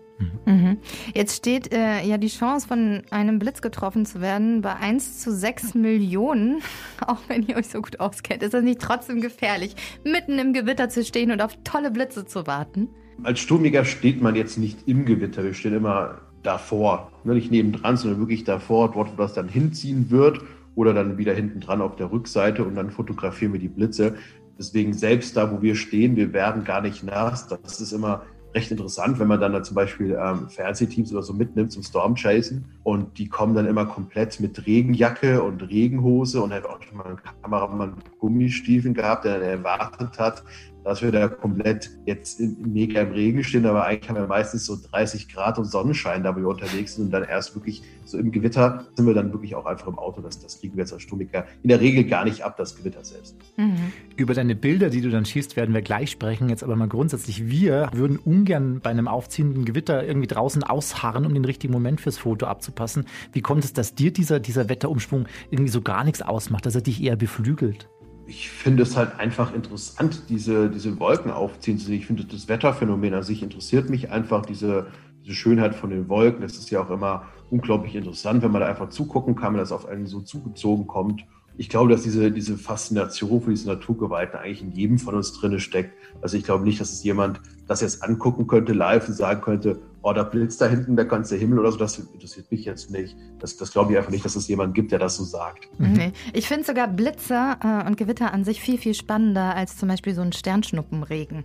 Mhm. 0.45 0.79
Jetzt 1.13 1.37
steht 1.37 1.73
äh, 1.73 2.01
ja 2.03 2.17
die 2.17 2.27
Chance, 2.27 2.67
von 2.67 3.03
einem 3.09 3.39
Blitz 3.39 3.61
getroffen 3.61 4.05
zu 4.05 4.19
werden, 4.19 4.61
bei 4.61 4.75
1 4.75 5.21
zu 5.21 5.33
6 5.33 5.75
Millionen. 5.75 6.61
Auch 7.07 7.19
wenn 7.29 7.43
ihr 7.47 7.55
euch 7.55 7.69
so 7.69 7.81
gut 7.81 8.01
auskennt, 8.01 8.43
ist 8.43 8.53
das 8.53 8.63
nicht 8.63 8.81
trotzdem 8.81 9.21
gefährlich, 9.21 9.77
mitten 10.03 10.39
im 10.39 10.51
Gewitter 10.51 10.89
zu 10.89 11.05
stehen 11.05 11.31
und 11.31 11.41
auf 11.41 11.57
tolle 11.63 11.89
Blitze 11.89 12.25
zu 12.25 12.47
warten? 12.47 12.89
Als 13.23 13.39
Sturmjäger 13.39 13.85
steht 13.85 14.21
man 14.21 14.35
jetzt 14.35 14.57
nicht 14.57 14.87
im 14.87 15.05
Gewitter, 15.05 15.43
wir 15.43 15.53
stehen 15.53 15.73
immer 15.73 16.21
davor, 16.43 17.11
ne, 17.23 17.33
nicht 17.33 17.51
nebendran, 17.51 17.97
sondern 17.97 18.19
wirklich 18.19 18.43
davor, 18.43 18.91
dort, 18.91 19.13
wo 19.13 19.15
das 19.15 19.33
dann 19.33 19.47
hinziehen 19.47 20.11
wird 20.11 20.41
oder 20.75 20.93
dann 20.93 21.17
wieder 21.17 21.33
hinten 21.33 21.59
dran 21.59 21.81
auf 21.81 21.95
der 21.95 22.11
Rückseite 22.11 22.63
und 22.63 22.75
dann 22.75 22.91
fotografieren 22.91 23.53
wir 23.53 23.59
die 23.59 23.67
Blitze. 23.67 24.15
Deswegen 24.57 24.93
selbst 24.93 25.35
da, 25.35 25.51
wo 25.51 25.61
wir 25.61 25.75
stehen, 25.75 26.15
wir 26.15 26.33
werden 26.33 26.63
gar 26.63 26.81
nicht 26.81 27.03
nass. 27.03 27.47
Das 27.47 27.81
ist 27.81 27.91
immer 27.91 28.23
recht 28.53 28.71
interessant, 28.71 29.19
wenn 29.19 29.27
man 29.27 29.41
dann 29.41 29.51
da 29.51 29.63
zum 29.63 29.75
Beispiel 29.75 30.17
ähm, 30.19 30.49
Fernsehteams 30.49 31.11
oder 31.11 31.23
so 31.23 31.33
mitnimmt 31.33 31.73
zum 31.73 31.83
Stormchasen 31.83 32.65
und 32.83 33.17
die 33.17 33.27
kommen 33.27 33.53
dann 33.53 33.67
immer 33.67 33.85
komplett 33.85 34.39
mit 34.39 34.65
Regenjacke 34.65 35.43
und 35.43 35.61
Regenhose 35.69 36.41
und 36.41 36.53
hat 36.53 36.65
auch 36.65 36.81
schon 36.81 36.97
mal 36.97 37.05
einen 37.05 37.19
Kameramann 37.41 37.95
mit 37.95 38.17
Gummistiefeln 38.17 38.93
gehabt, 38.93 39.25
der 39.25 39.39
dann 39.39 39.49
erwartet 39.49 40.17
hat, 40.17 40.43
dass 40.85 41.01
wir 41.01 41.11
da 41.11 41.27
komplett 41.27 41.89
jetzt 42.05 42.39
mega 42.39 43.01
im 43.01 43.11
Regen 43.11 43.43
stehen, 43.43 43.65
aber 43.65 43.85
eigentlich 43.85 44.07
haben 44.07 44.17
wir 44.17 44.27
meistens 44.27 44.67
so 44.67 44.77
30 44.91 45.27
Grad 45.27 45.57
und 45.57 45.65
Sonnenschein, 45.65 46.23
da 46.23 46.35
wo 46.35 46.39
wir 46.39 46.47
unterwegs 46.47 46.95
sind 46.95 47.05
und 47.05 47.11
dann 47.11 47.23
erst 47.23 47.55
wirklich 47.55 47.81
so 48.05 48.19
im 48.19 48.31
Gewitter 48.31 48.85
sind 48.93 49.07
wir 49.07 49.15
dann 49.15 49.33
wirklich 49.33 49.55
auch 49.55 49.65
einfach 49.65 49.87
im 49.87 49.97
Auto. 49.97 50.21
Das, 50.21 50.39
das 50.39 50.59
kriegen 50.59 50.75
wir 50.75 50.83
jetzt 50.83 50.93
als 50.93 51.01
Sturmiker 51.01 51.45
in 51.63 51.69
der 51.69 51.81
Regel 51.81 52.03
gar 52.03 52.23
nicht 52.23 52.43
ab, 52.43 52.55
das 52.57 52.75
Gewitter 52.75 53.03
selbst. 53.03 53.35
Mhm. 53.57 53.91
Über 54.15 54.35
deine 54.35 54.55
Bilder, 54.55 54.91
die 54.91 55.01
du 55.01 55.09
dann 55.09 55.25
schießt, 55.25 55.55
werden 55.55 55.73
wir 55.73 55.81
gleich 55.81 56.11
sprechen. 56.11 56.49
Jetzt 56.49 56.63
aber 56.63 56.75
mal 56.75 56.87
grundsätzlich, 56.87 57.49
wir 57.49 57.89
würden 57.91 58.17
ungern 58.17 58.79
bei 58.79 58.91
einem 58.91 59.07
aufziehenden 59.07 59.65
Gewitter 59.65 60.05
irgendwie 60.05 60.27
draußen 60.27 60.63
ausharren, 60.63 61.25
um 61.25 61.33
den 61.33 61.45
richtigen 61.45 61.73
Moment 61.73 61.99
fürs 61.99 62.19
Foto 62.19 62.45
abzupassen. 62.45 63.05
Wie 63.33 63.41
kommt 63.41 63.63
es, 63.65 63.73
dass 63.73 63.95
dir 63.95 64.13
dieser, 64.13 64.39
dieser 64.39 64.69
Wetterumschwung 64.69 65.25
irgendwie 65.49 65.71
so 65.71 65.81
gar 65.81 66.03
nichts 66.03 66.21
ausmacht, 66.21 66.67
dass 66.67 66.75
er 66.75 66.81
dich 66.81 67.01
eher 67.01 67.15
beflügelt? 67.15 67.89
Ich 68.27 68.49
finde 68.49 68.83
es 68.83 68.97
halt 68.97 69.19
einfach 69.19 69.53
interessant, 69.53 70.23
diese, 70.29 70.69
diese 70.69 70.99
Wolken 70.99 71.31
aufziehen 71.31 71.77
zu 71.77 71.85
sehen. 71.85 71.95
Ich 71.95 72.07
finde 72.07 72.25
das 72.25 72.47
Wetterphänomen 72.47 73.13
an 73.13 73.23
sich 73.23 73.43
interessiert 73.43 73.89
mich 73.89 74.11
einfach, 74.11 74.45
diese, 74.45 74.87
diese 75.23 75.35
Schönheit 75.35 75.75
von 75.75 75.89
den 75.89 76.09
Wolken. 76.09 76.41
Das 76.41 76.57
ist 76.57 76.69
ja 76.71 76.81
auch 76.81 76.89
immer 76.89 77.27
unglaublich 77.49 77.95
interessant, 77.95 78.41
wenn 78.41 78.51
man 78.51 78.61
da 78.61 78.67
einfach 78.67 78.89
zugucken 78.89 79.35
kann, 79.35 79.53
wenn 79.53 79.59
das 79.59 79.71
auf 79.71 79.87
einen 79.87 80.07
so 80.07 80.21
zugezogen 80.21 80.87
kommt. 80.87 81.25
Ich 81.57 81.69
glaube, 81.69 81.91
dass 81.91 82.03
diese, 82.03 82.31
diese 82.31 82.57
Faszination 82.57 83.41
für 83.41 83.51
diese 83.51 83.67
Naturgewalten 83.67 84.37
eigentlich 84.37 84.61
in 84.61 84.71
jedem 84.71 84.97
von 84.97 85.15
uns 85.15 85.33
drinne 85.33 85.59
steckt. 85.59 85.93
Also 86.21 86.35
ich 86.35 86.43
glaube 86.43 86.65
nicht, 86.65 86.81
dass 86.81 86.91
es 86.91 87.03
jemand 87.03 87.39
das 87.67 87.81
jetzt 87.81 88.03
angucken 88.03 88.47
könnte 88.47 88.73
live 88.73 89.07
und 89.07 89.13
sagen 89.13 89.41
könnte, 89.41 89.79
oh, 90.05 90.13
da 90.13 90.21
blitzt 90.21 90.61
da 90.61 90.67
hinten 90.67 90.95
der 90.95 91.05
ganze 91.05 91.35
Himmel 91.35 91.57
oder 91.57 91.71
so, 91.71 91.79
das 91.79 91.97
interessiert 91.97 92.51
mich 92.51 92.63
jetzt 92.63 92.91
nicht. 92.91 93.17
Das, 93.39 93.57
das 93.57 93.71
glaube 93.71 93.91
ich 93.91 93.97
einfach 93.97 94.11
nicht, 94.11 94.23
dass 94.23 94.35
es 94.35 94.47
jemanden 94.47 94.75
gibt, 94.75 94.91
der 94.91 94.99
das 94.99 95.15
so 95.15 95.23
sagt. 95.23 95.67
Mhm. 95.79 95.93
Nee. 95.93 96.11
Ich 96.31 96.47
finde 96.47 96.63
sogar 96.63 96.87
Blitze 96.87 97.57
äh, 97.63 97.87
und 97.87 97.97
Gewitter 97.97 98.31
an 98.31 98.43
sich 98.43 98.61
viel, 98.61 98.77
viel 98.77 98.93
spannender 98.93 99.55
als 99.55 99.77
zum 99.77 99.89
Beispiel 99.89 100.13
so 100.13 100.21
ein 100.21 100.31
Sternschnuppenregen. 100.31 101.43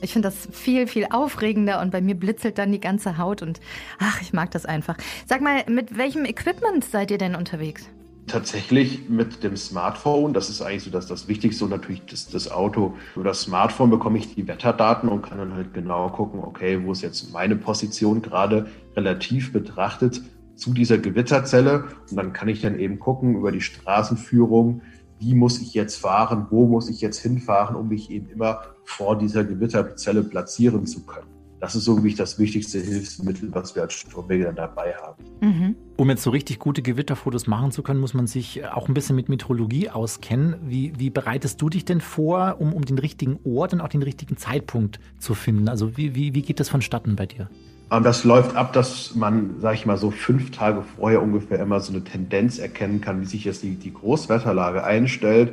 Ich 0.00 0.12
finde 0.12 0.28
das 0.28 0.48
viel, 0.50 0.88
viel 0.88 1.06
aufregender 1.08 1.80
und 1.80 1.92
bei 1.92 2.00
mir 2.00 2.16
blitzelt 2.16 2.58
dann 2.58 2.72
die 2.72 2.80
ganze 2.80 3.16
Haut 3.16 3.42
und 3.42 3.60
ach, 4.00 4.20
ich 4.20 4.32
mag 4.32 4.50
das 4.50 4.66
einfach. 4.66 4.96
Sag 5.26 5.40
mal, 5.40 5.62
mit 5.68 5.96
welchem 5.96 6.24
Equipment 6.24 6.84
seid 6.84 7.12
ihr 7.12 7.18
denn 7.18 7.36
unterwegs? 7.36 7.88
Tatsächlich 8.30 9.08
mit 9.08 9.42
dem 9.42 9.56
Smartphone, 9.56 10.32
das 10.32 10.48
ist 10.48 10.62
eigentlich 10.62 10.84
so 10.84 10.90
das, 10.90 11.06
das 11.06 11.28
Wichtigste 11.28 11.64
und 11.64 11.70
natürlich 11.70 12.04
das, 12.06 12.28
das 12.28 12.50
Auto. 12.50 12.94
Über 13.14 13.24
das 13.24 13.42
Smartphone 13.42 13.90
bekomme 13.90 14.18
ich 14.18 14.34
die 14.34 14.46
Wetterdaten 14.46 15.08
und 15.08 15.22
kann 15.22 15.38
dann 15.38 15.54
halt 15.54 15.74
genau 15.74 16.08
gucken, 16.08 16.40
okay, 16.40 16.80
wo 16.84 16.92
ist 16.92 17.02
jetzt 17.02 17.32
meine 17.32 17.56
Position 17.56 18.22
gerade 18.22 18.68
relativ 18.96 19.52
betrachtet 19.52 20.22
zu 20.54 20.72
dieser 20.72 20.98
Gewitterzelle. 20.98 21.84
Und 22.10 22.16
dann 22.16 22.32
kann 22.32 22.48
ich 22.48 22.60
dann 22.60 22.78
eben 22.78 22.98
gucken 22.98 23.36
über 23.36 23.52
die 23.52 23.60
Straßenführung, 23.60 24.82
wie 25.18 25.34
muss 25.34 25.60
ich 25.60 25.74
jetzt 25.74 25.96
fahren, 25.96 26.46
wo 26.50 26.66
muss 26.66 26.88
ich 26.88 27.00
jetzt 27.00 27.18
hinfahren, 27.18 27.76
um 27.76 27.88
mich 27.88 28.10
eben 28.10 28.28
immer 28.30 28.62
vor 28.84 29.18
dieser 29.18 29.44
Gewitterzelle 29.44 30.22
platzieren 30.22 30.86
zu 30.86 31.04
können 31.04 31.39
das 31.60 31.74
ist 31.74 31.84
so 31.84 31.96
wirklich 31.96 32.14
das 32.14 32.38
wichtigste 32.38 32.80
Hilfsmittel, 32.80 33.50
was 33.52 33.74
wir 33.74 33.82
als 33.82 33.92
Sturmwege 33.92 34.52
dabei 34.54 34.94
haben. 34.94 35.24
Mhm. 35.40 35.76
Um 35.96 36.08
jetzt 36.08 36.22
so 36.22 36.30
richtig 36.30 36.58
gute 36.58 36.80
Gewitterfotos 36.80 37.46
machen 37.46 37.70
zu 37.70 37.82
können, 37.82 38.00
muss 38.00 38.14
man 38.14 38.26
sich 38.26 38.66
auch 38.66 38.88
ein 38.88 38.94
bisschen 38.94 39.14
mit 39.14 39.28
Meteorologie 39.28 39.90
auskennen. 39.90 40.56
Wie, 40.64 40.92
wie 40.98 41.10
bereitest 41.10 41.60
du 41.60 41.68
dich 41.68 41.84
denn 41.84 42.00
vor, 42.00 42.56
um, 42.58 42.72
um 42.72 42.84
den 42.84 42.98
richtigen 42.98 43.38
Ort 43.44 43.74
und 43.74 43.82
auch 43.82 43.88
den 43.88 44.02
richtigen 44.02 44.38
Zeitpunkt 44.38 45.00
zu 45.18 45.34
finden? 45.34 45.68
Also 45.68 45.98
wie, 45.98 46.14
wie, 46.14 46.34
wie 46.34 46.42
geht 46.42 46.60
das 46.60 46.70
vonstatten 46.70 47.16
bei 47.16 47.26
dir? 47.26 47.50
Ähm, 47.92 48.02
das 48.02 48.24
läuft 48.24 48.56
ab, 48.56 48.72
dass 48.72 49.14
man, 49.14 49.56
sag 49.58 49.74
ich 49.74 49.84
mal, 49.84 49.98
so 49.98 50.10
fünf 50.10 50.50
Tage 50.52 50.82
vorher 50.96 51.22
ungefähr 51.22 51.58
immer 51.58 51.80
so 51.80 51.92
eine 51.92 52.02
Tendenz 52.02 52.58
erkennen 52.58 53.02
kann, 53.02 53.20
wie 53.20 53.26
sich 53.26 53.44
jetzt 53.44 53.62
die, 53.62 53.74
die 53.74 53.92
Großwetterlage 53.92 54.82
einstellt. 54.82 55.52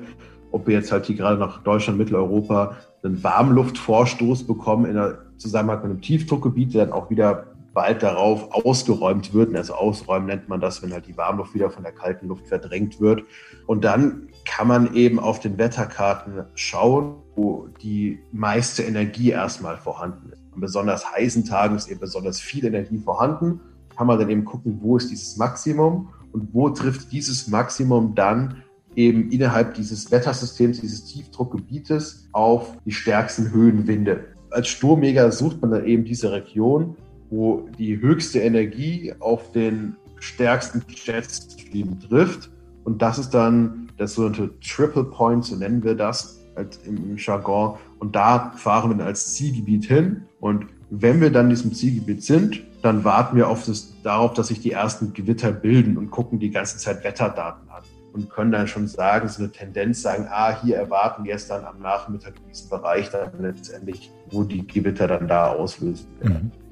Ob 0.51 0.67
wir 0.67 0.75
jetzt 0.75 0.93
halt 0.93 1.05
hier 1.05 1.17
gerade 1.17 1.37
nach 1.37 1.61
Deutschland, 1.63 1.99
Mitteleuropa 1.99 2.77
einen 3.07 3.23
Warmluftvorstoß 3.23 4.45
bekommen 4.45 4.85
in 4.85 4.95
der 4.95 5.19
Zusammenhang 5.37 5.81
mit 5.81 5.91
einem 5.91 6.01
Tiefdruckgebiet, 6.01 6.73
der 6.73 6.85
dann 6.85 6.93
auch 6.93 7.09
wieder 7.09 7.47
bald 7.73 8.01
darauf 8.01 8.51
ausgeräumt 8.53 9.35
wird. 9.35 9.55
Also 9.55 9.75
ausräumen 9.75 10.25
nennt 10.25 10.49
man 10.49 10.59
das, 10.59 10.81
wenn 10.81 10.91
halt 10.93 11.05
die 11.05 11.15
Warmluft 11.15 11.53
wieder 11.53 11.69
von 11.69 11.83
der 11.83 11.91
kalten 11.91 12.27
Luft 12.27 12.47
verdrängt 12.47 12.99
wird. 12.99 13.23
Und 13.67 13.83
dann 13.83 14.29
kann 14.45 14.67
man 14.67 14.95
eben 14.95 15.19
auf 15.19 15.39
den 15.39 15.59
Wetterkarten 15.59 16.45
schauen, 16.55 17.17
wo 17.35 17.67
die 17.83 18.17
meiste 18.31 18.81
Energie 18.81 19.29
erstmal 19.29 19.77
vorhanden 19.77 20.31
ist. 20.31 20.41
An 20.55 20.61
besonders 20.61 21.11
heißen 21.11 21.45
Tagen 21.45 21.75
ist 21.75 21.87
eben 21.87 21.99
besonders 21.99 22.39
viel 22.39 22.65
Energie 22.65 22.97
vorhanden. 22.97 23.61
Kann 23.95 24.07
man 24.07 24.17
dann 24.17 24.31
eben 24.31 24.43
gucken, 24.43 24.79
wo 24.81 24.97
ist 24.97 25.11
dieses 25.11 25.37
Maximum 25.37 26.09
und 26.31 26.53
wo 26.53 26.69
trifft 26.69 27.11
dieses 27.11 27.47
Maximum 27.47 28.15
dann 28.15 28.63
eben 28.97 29.29
innerhalb 29.29 29.75
dieses 29.75 30.11
Wettersystems, 30.11 30.81
dieses 30.81 31.05
Tiefdruckgebietes 31.05 32.27
auf 32.33 32.75
die 32.83 32.91
stärksten 32.91 33.51
Höhenwinde. 33.51 34.25
Als 34.49 34.67
Sturmjäger 34.69 35.31
sucht 35.31 35.61
man 35.61 35.71
dann 35.71 35.85
eben 35.85 36.03
diese 36.03 36.31
Region, 36.31 36.97
wo 37.29 37.69
die 37.77 38.01
höchste 38.01 38.39
Energie 38.39 39.13
auf 39.19 39.51
den 39.51 39.95
stärksten 40.19 40.83
Jetstream 40.89 41.99
trifft. 41.99 42.49
Und 42.85 43.01
das 43.01 43.19
ist 43.19 43.29
dann 43.31 43.87
das 43.97 44.15
sogenannte 44.15 44.59
Triple 44.61 45.03
Point, 45.03 45.45
so 45.45 45.55
nennen 45.55 45.83
wir 45.83 45.93
das 45.93 46.43
im 46.85 47.17
Jargon. 47.17 47.77
Und 47.99 48.15
da 48.15 48.51
fahren 48.55 48.89
wir 48.89 48.97
dann 48.97 49.07
als 49.07 49.35
Zielgebiet 49.35 49.85
hin. 49.85 50.23
Und 50.39 50.65
wenn 50.89 51.21
wir 51.21 51.29
dann 51.29 51.45
in 51.45 51.49
diesem 51.51 51.73
Zielgebiet 51.73 52.23
sind, 52.23 52.63
dann 52.81 53.03
warten 53.03 53.37
wir 53.37 53.45
das, 53.45 53.93
darauf, 54.01 54.33
dass 54.33 54.47
sich 54.47 54.61
die 54.61 54.71
ersten 54.71 55.13
Gewitter 55.13 55.51
bilden 55.51 55.97
und 55.97 56.09
gucken 56.09 56.39
die 56.39 56.49
ganze 56.49 56.77
Zeit 56.79 57.03
Wetterdaten 57.03 57.69
an 57.69 57.83
und 58.17 58.29
können 58.29 58.51
dann 58.51 58.67
schon 58.67 58.87
sagen, 58.87 59.27
so 59.27 59.43
eine 59.43 59.51
Tendenz 59.51 60.01
sagen, 60.01 60.27
ah, 60.29 60.61
hier 60.61 60.77
erwarten 60.77 61.23
wir 61.23 61.35
es 61.35 61.47
dann 61.47 61.63
am 61.65 61.79
Nachmittag 61.79 62.33
in 62.41 62.49
diesem 62.49 62.69
Bereich 62.69 63.09
dann 63.09 63.31
letztendlich, 63.39 64.11
wo 64.31 64.43
die 64.43 64.65
Gewitter 64.65 65.07
dann 65.07 65.27
da 65.27 65.51
auslösen 65.51 66.07
werden. 66.19 66.51
Mhm. 66.53 66.67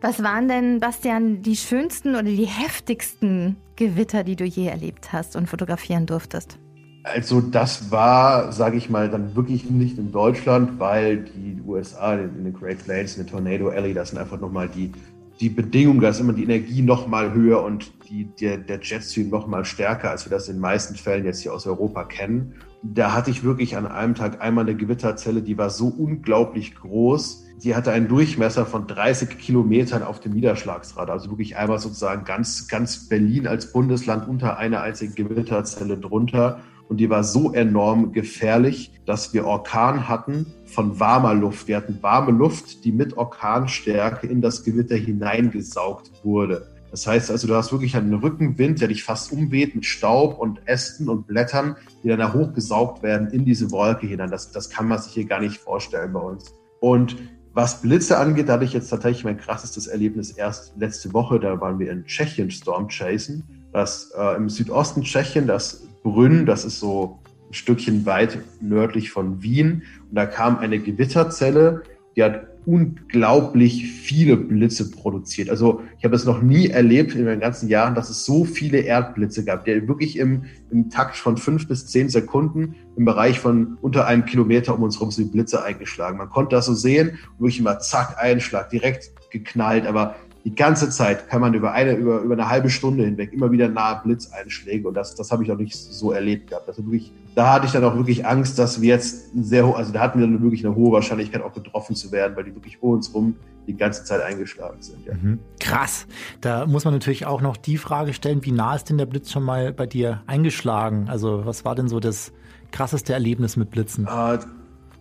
Was 0.00 0.22
waren 0.22 0.48
denn, 0.48 0.80
Bastian, 0.80 1.42
die 1.42 1.54
schönsten 1.54 2.14
oder 2.16 2.24
die 2.24 2.46
heftigsten 2.46 3.56
Gewitter, 3.76 4.24
die 4.24 4.34
du 4.34 4.44
je 4.44 4.66
erlebt 4.66 5.12
hast 5.12 5.36
und 5.36 5.48
fotografieren 5.48 6.06
durftest? 6.06 6.58
Also 7.04 7.40
das 7.40 7.90
war, 7.90 8.52
sage 8.52 8.76
ich 8.76 8.88
mal, 8.88 9.08
dann 9.08 9.34
wirklich 9.34 9.68
nicht 9.70 9.98
in 9.98 10.12
Deutschland, 10.12 10.78
weil 10.78 11.18
die 11.24 11.60
USA 11.66 12.14
in 12.14 12.44
den 12.44 12.52
Great 12.52 12.84
Plains, 12.84 13.16
in 13.16 13.24
der 13.24 13.32
Tornado 13.32 13.68
Alley, 13.68 13.92
das 13.92 14.10
sind 14.10 14.18
einfach 14.18 14.40
nochmal 14.40 14.68
die 14.68 14.92
die 15.42 15.50
Bedingung, 15.50 16.00
da 16.00 16.10
ist 16.10 16.20
immer 16.20 16.32
die 16.32 16.44
Energie 16.44 16.82
noch 16.82 17.08
mal 17.08 17.34
höher 17.34 17.64
und 17.64 17.90
die, 18.08 18.26
der, 18.40 18.58
der 18.58 18.78
Jetstream 18.80 19.28
noch 19.28 19.48
mal 19.48 19.64
stärker, 19.64 20.10
als 20.10 20.24
wir 20.24 20.30
das 20.30 20.46
in 20.46 20.54
den 20.54 20.60
meisten 20.60 20.94
Fällen 20.94 21.24
jetzt 21.24 21.40
hier 21.40 21.52
aus 21.52 21.66
Europa 21.66 22.04
kennen. 22.04 22.54
Da 22.84 23.12
hatte 23.12 23.32
ich 23.32 23.42
wirklich 23.42 23.76
an 23.76 23.86
einem 23.86 24.14
Tag 24.14 24.40
einmal 24.40 24.64
eine 24.64 24.76
Gewitterzelle, 24.76 25.42
die 25.42 25.58
war 25.58 25.70
so 25.70 25.88
unglaublich 25.88 26.76
groß. 26.76 27.44
die 27.64 27.74
hatte 27.76 27.92
einen 27.92 28.08
Durchmesser 28.08 28.66
von 28.66 28.86
30 28.86 29.38
Kilometern 29.38 30.02
auf 30.02 30.20
dem 30.20 30.32
Niederschlagsradar. 30.32 31.14
Also 31.14 31.30
wirklich 31.30 31.56
einmal 31.56 31.78
sozusagen 31.78 32.24
ganz, 32.24 32.68
ganz 32.68 33.08
Berlin 33.08 33.46
als 33.46 33.72
Bundesland 33.72 34.28
unter 34.28 34.58
einer 34.58 34.80
einzigen 34.80 35.14
Gewitterzelle 35.14 35.96
drunter. 35.96 36.60
Und 36.92 36.98
die 36.98 37.08
war 37.08 37.24
so 37.24 37.54
enorm 37.54 38.12
gefährlich, 38.12 38.92
dass 39.06 39.32
wir 39.32 39.46
Orkan 39.46 40.10
hatten 40.10 40.44
von 40.66 41.00
warmer 41.00 41.32
Luft. 41.32 41.66
Wir 41.66 41.78
hatten 41.78 42.02
warme 42.02 42.32
Luft, 42.32 42.84
die 42.84 42.92
mit 42.92 43.16
Orkanstärke 43.16 44.26
in 44.26 44.42
das 44.42 44.62
Gewitter 44.62 44.96
hineingesaugt 44.96 46.12
wurde. 46.22 46.68
Das 46.90 47.06
heißt 47.06 47.30
also, 47.30 47.48
du 47.48 47.54
hast 47.54 47.72
wirklich 47.72 47.96
einen 47.96 48.12
Rückenwind, 48.12 48.82
der 48.82 48.88
dich 48.88 49.04
fast 49.04 49.32
umweht 49.32 49.74
mit 49.74 49.86
Staub 49.86 50.38
und 50.38 50.68
Ästen 50.68 51.08
und 51.08 51.26
Blättern, 51.26 51.76
die 52.04 52.08
dann 52.08 52.18
da 52.18 52.34
hochgesaugt 52.34 53.02
werden 53.02 53.28
in 53.28 53.46
diese 53.46 53.70
Wolke 53.70 54.06
hinein. 54.06 54.30
Das, 54.30 54.52
das 54.52 54.68
kann 54.68 54.86
man 54.86 55.00
sich 55.00 55.14
hier 55.14 55.24
gar 55.24 55.40
nicht 55.40 55.56
vorstellen 55.56 56.12
bei 56.12 56.20
uns. 56.20 56.52
Und 56.80 57.16
was 57.54 57.80
Blitze 57.80 58.18
angeht, 58.18 58.50
da 58.50 58.52
hatte 58.52 58.66
ich 58.66 58.74
jetzt 58.74 58.90
tatsächlich 58.90 59.24
mein 59.24 59.38
krassestes 59.38 59.86
Erlebnis 59.86 60.32
erst 60.32 60.74
letzte 60.76 61.14
Woche. 61.14 61.40
Da 61.40 61.58
waren 61.58 61.78
wir 61.78 61.90
in 61.90 62.04
Tschechien 62.04 62.50
Storm 62.50 62.88
Chasen. 62.88 63.61
Das 63.72 64.12
äh, 64.16 64.36
im 64.36 64.48
Südosten 64.48 65.02
Tschechien, 65.02 65.46
das 65.46 65.88
Brünn, 66.02 66.46
das 66.46 66.64
ist 66.64 66.78
so 66.78 67.20
ein 67.48 67.54
Stückchen 67.54 68.04
weit 68.06 68.38
nördlich 68.60 69.10
von 69.10 69.42
Wien. 69.42 69.82
Und 70.08 70.14
da 70.16 70.26
kam 70.26 70.58
eine 70.58 70.78
Gewitterzelle, 70.78 71.82
die 72.16 72.22
hat 72.22 72.46
unglaublich 72.64 73.90
viele 73.90 74.36
Blitze 74.36 74.90
produziert. 74.90 75.50
Also 75.50 75.82
ich 75.98 76.04
habe 76.04 76.14
es 76.14 76.24
noch 76.24 76.42
nie 76.42 76.68
erlebt 76.68 77.14
in 77.14 77.24
meinen 77.24 77.40
ganzen 77.40 77.68
Jahren, 77.68 77.94
dass 77.94 78.08
es 78.08 78.24
so 78.24 78.44
viele 78.44 78.78
Erdblitze 78.78 79.44
gab, 79.44 79.64
der 79.64 79.88
wirklich 79.88 80.16
im, 80.16 80.44
im 80.70 80.88
Takt 80.88 81.16
von 81.16 81.36
fünf 81.36 81.66
bis 81.66 81.86
zehn 81.86 82.08
Sekunden 82.08 82.76
im 82.96 83.04
Bereich 83.04 83.40
von 83.40 83.78
unter 83.80 84.06
einem 84.06 84.26
Kilometer 84.26 84.74
um 84.74 84.82
uns 84.82 84.96
herum 84.96 85.10
sind 85.10 85.28
die 85.28 85.32
Blitze 85.32 85.64
eingeschlagen. 85.64 86.18
Man 86.18 86.30
konnte 86.30 86.54
das 86.54 86.66
so 86.66 86.74
sehen, 86.74 87.18
wirklich 87.38 87.58
immer 87.58 87.80
zack, 87.80 88.16
Einschlag, 88.22 88.70
direkt 88.70 89.10
geknallt, 89.30 89.86
aber 89.86 90.14
die 90.44 90.54
ganze 90.54 90.90
Zeit 90.90 91.28
kann 91.28 91.40
man 91.40 91.54
über 91.54 91.72
eine, 91.72 91.94
über, 91.94 92.20
über 92.20 92.34
eine 92.34 92.48
halbe 92.48 92.68
Stunde 92.68 93.04
hinweg 93.04 93.32
immer 93.32 93.52
wieder 93.52 93.68
nahe 93.68 94.00
Blitzeinschläge 94.02 94.88
und 94.88 94.94
das, 94.94 95.14
das 95.14 95.30
habe 95.30 95.44
ich 95.44 95.52
auch 95.52 95.56
nicht 95.56 95.76
so 95.76 96.10
erlebt 96.10 96.50
gehabt. 96.50 96.68
Also 96.68 96.84
wirklich, 96.84 97.12
da 97.34 97.52
hatte 97.52 97.66
ich 97.66 97.72
dann 97.72 97.84
auch 97.84 97.94
wirklich 97.94 98.26
Angst, 98.26 98.58
dass 98.58 98.80
wir 98.80 98.88
jetzt 98.88 99.30
sehr 99.36 99.66
hoch, 99.66 99.76
also 99.76 99.92
da 99.92 100.00
hatten 100.00 100.18
wir 100.18 100.26
dann 100.26 100.42
wirklich 100.42 100.66
eine 100.66 100.74
hohe 100.74 100.92
Wahrscheinlichkeit 100.92 101.42
auch 101.42 101.52
getroffen 101.52 101.94
zu 101.94 102.10
werden, 102.10 102.36
weil 102.36 102.44
die 102.44 102.54
wirklich 102.54 102.78
vor 102.78 102.94
uns 102.94 103.14
rum 103.14 103.36
die 103.68 103.76
ganze 103.76 104.04
Zeit 104.04 104.20
eingeschlagen 104.20 104.82
sind. 104.82 105.06
Ja. 105.06 105.14
Mhm. 105.14 105.38
Krass. 105.60 106.06
Da 106.40 106.66
muss 106.66 106.84
man 106.84 106.94
natürlich 106.94 107.26
auch 107.26 107.40
noch 107.40 107.56
die 107.56 107.78
Frage 107.78 108.12
stellen, 108.12 108.44
wie 108.44 108.50
nah 108.50 108.74
ist 108.74 108.90
denn 108.90 108.98
der 108.98 109.06
Blitz 109.06 109.30
schon 109.30 109.44
mal 109.44 109.72
bei 109.72 109.86
dir 109.86 110.22
eingeschlagen? 110.26 111.08
Also 111.08 111.46
was 111.46 111.64
war 111.64 111.76
denn 111.76 111.88
so 111.88 112.00
das 112.00 112.32
krasseste 112.72 113.12
Erlebnis 113.12 113.56
mit 113.56 113.70
Blitzen? 113.70 114.08
Äh, 114.08 114.38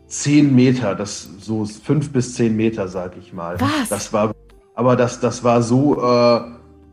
zehn 0.05 0.53
Meter, 0.53 0.93
das 0.93 1.27
so 1.39 1.65
fünf 1.65 2.12
bis 2.12 2.36
zehn 2.36 2.55
Meter, 2.55 2.88
sag 2.88 3.17
ich 3.17 3.33
mal. 3.33 3.60
Was? 3.60 3.89
Das 3.89 4.13
war 4.13 4.36
aber 4.75 4.96
das, 4.96 5.20
das 5.20 5.44
war 5.44 5.62
so, 5.62 6.01
äh, 6.01 6.42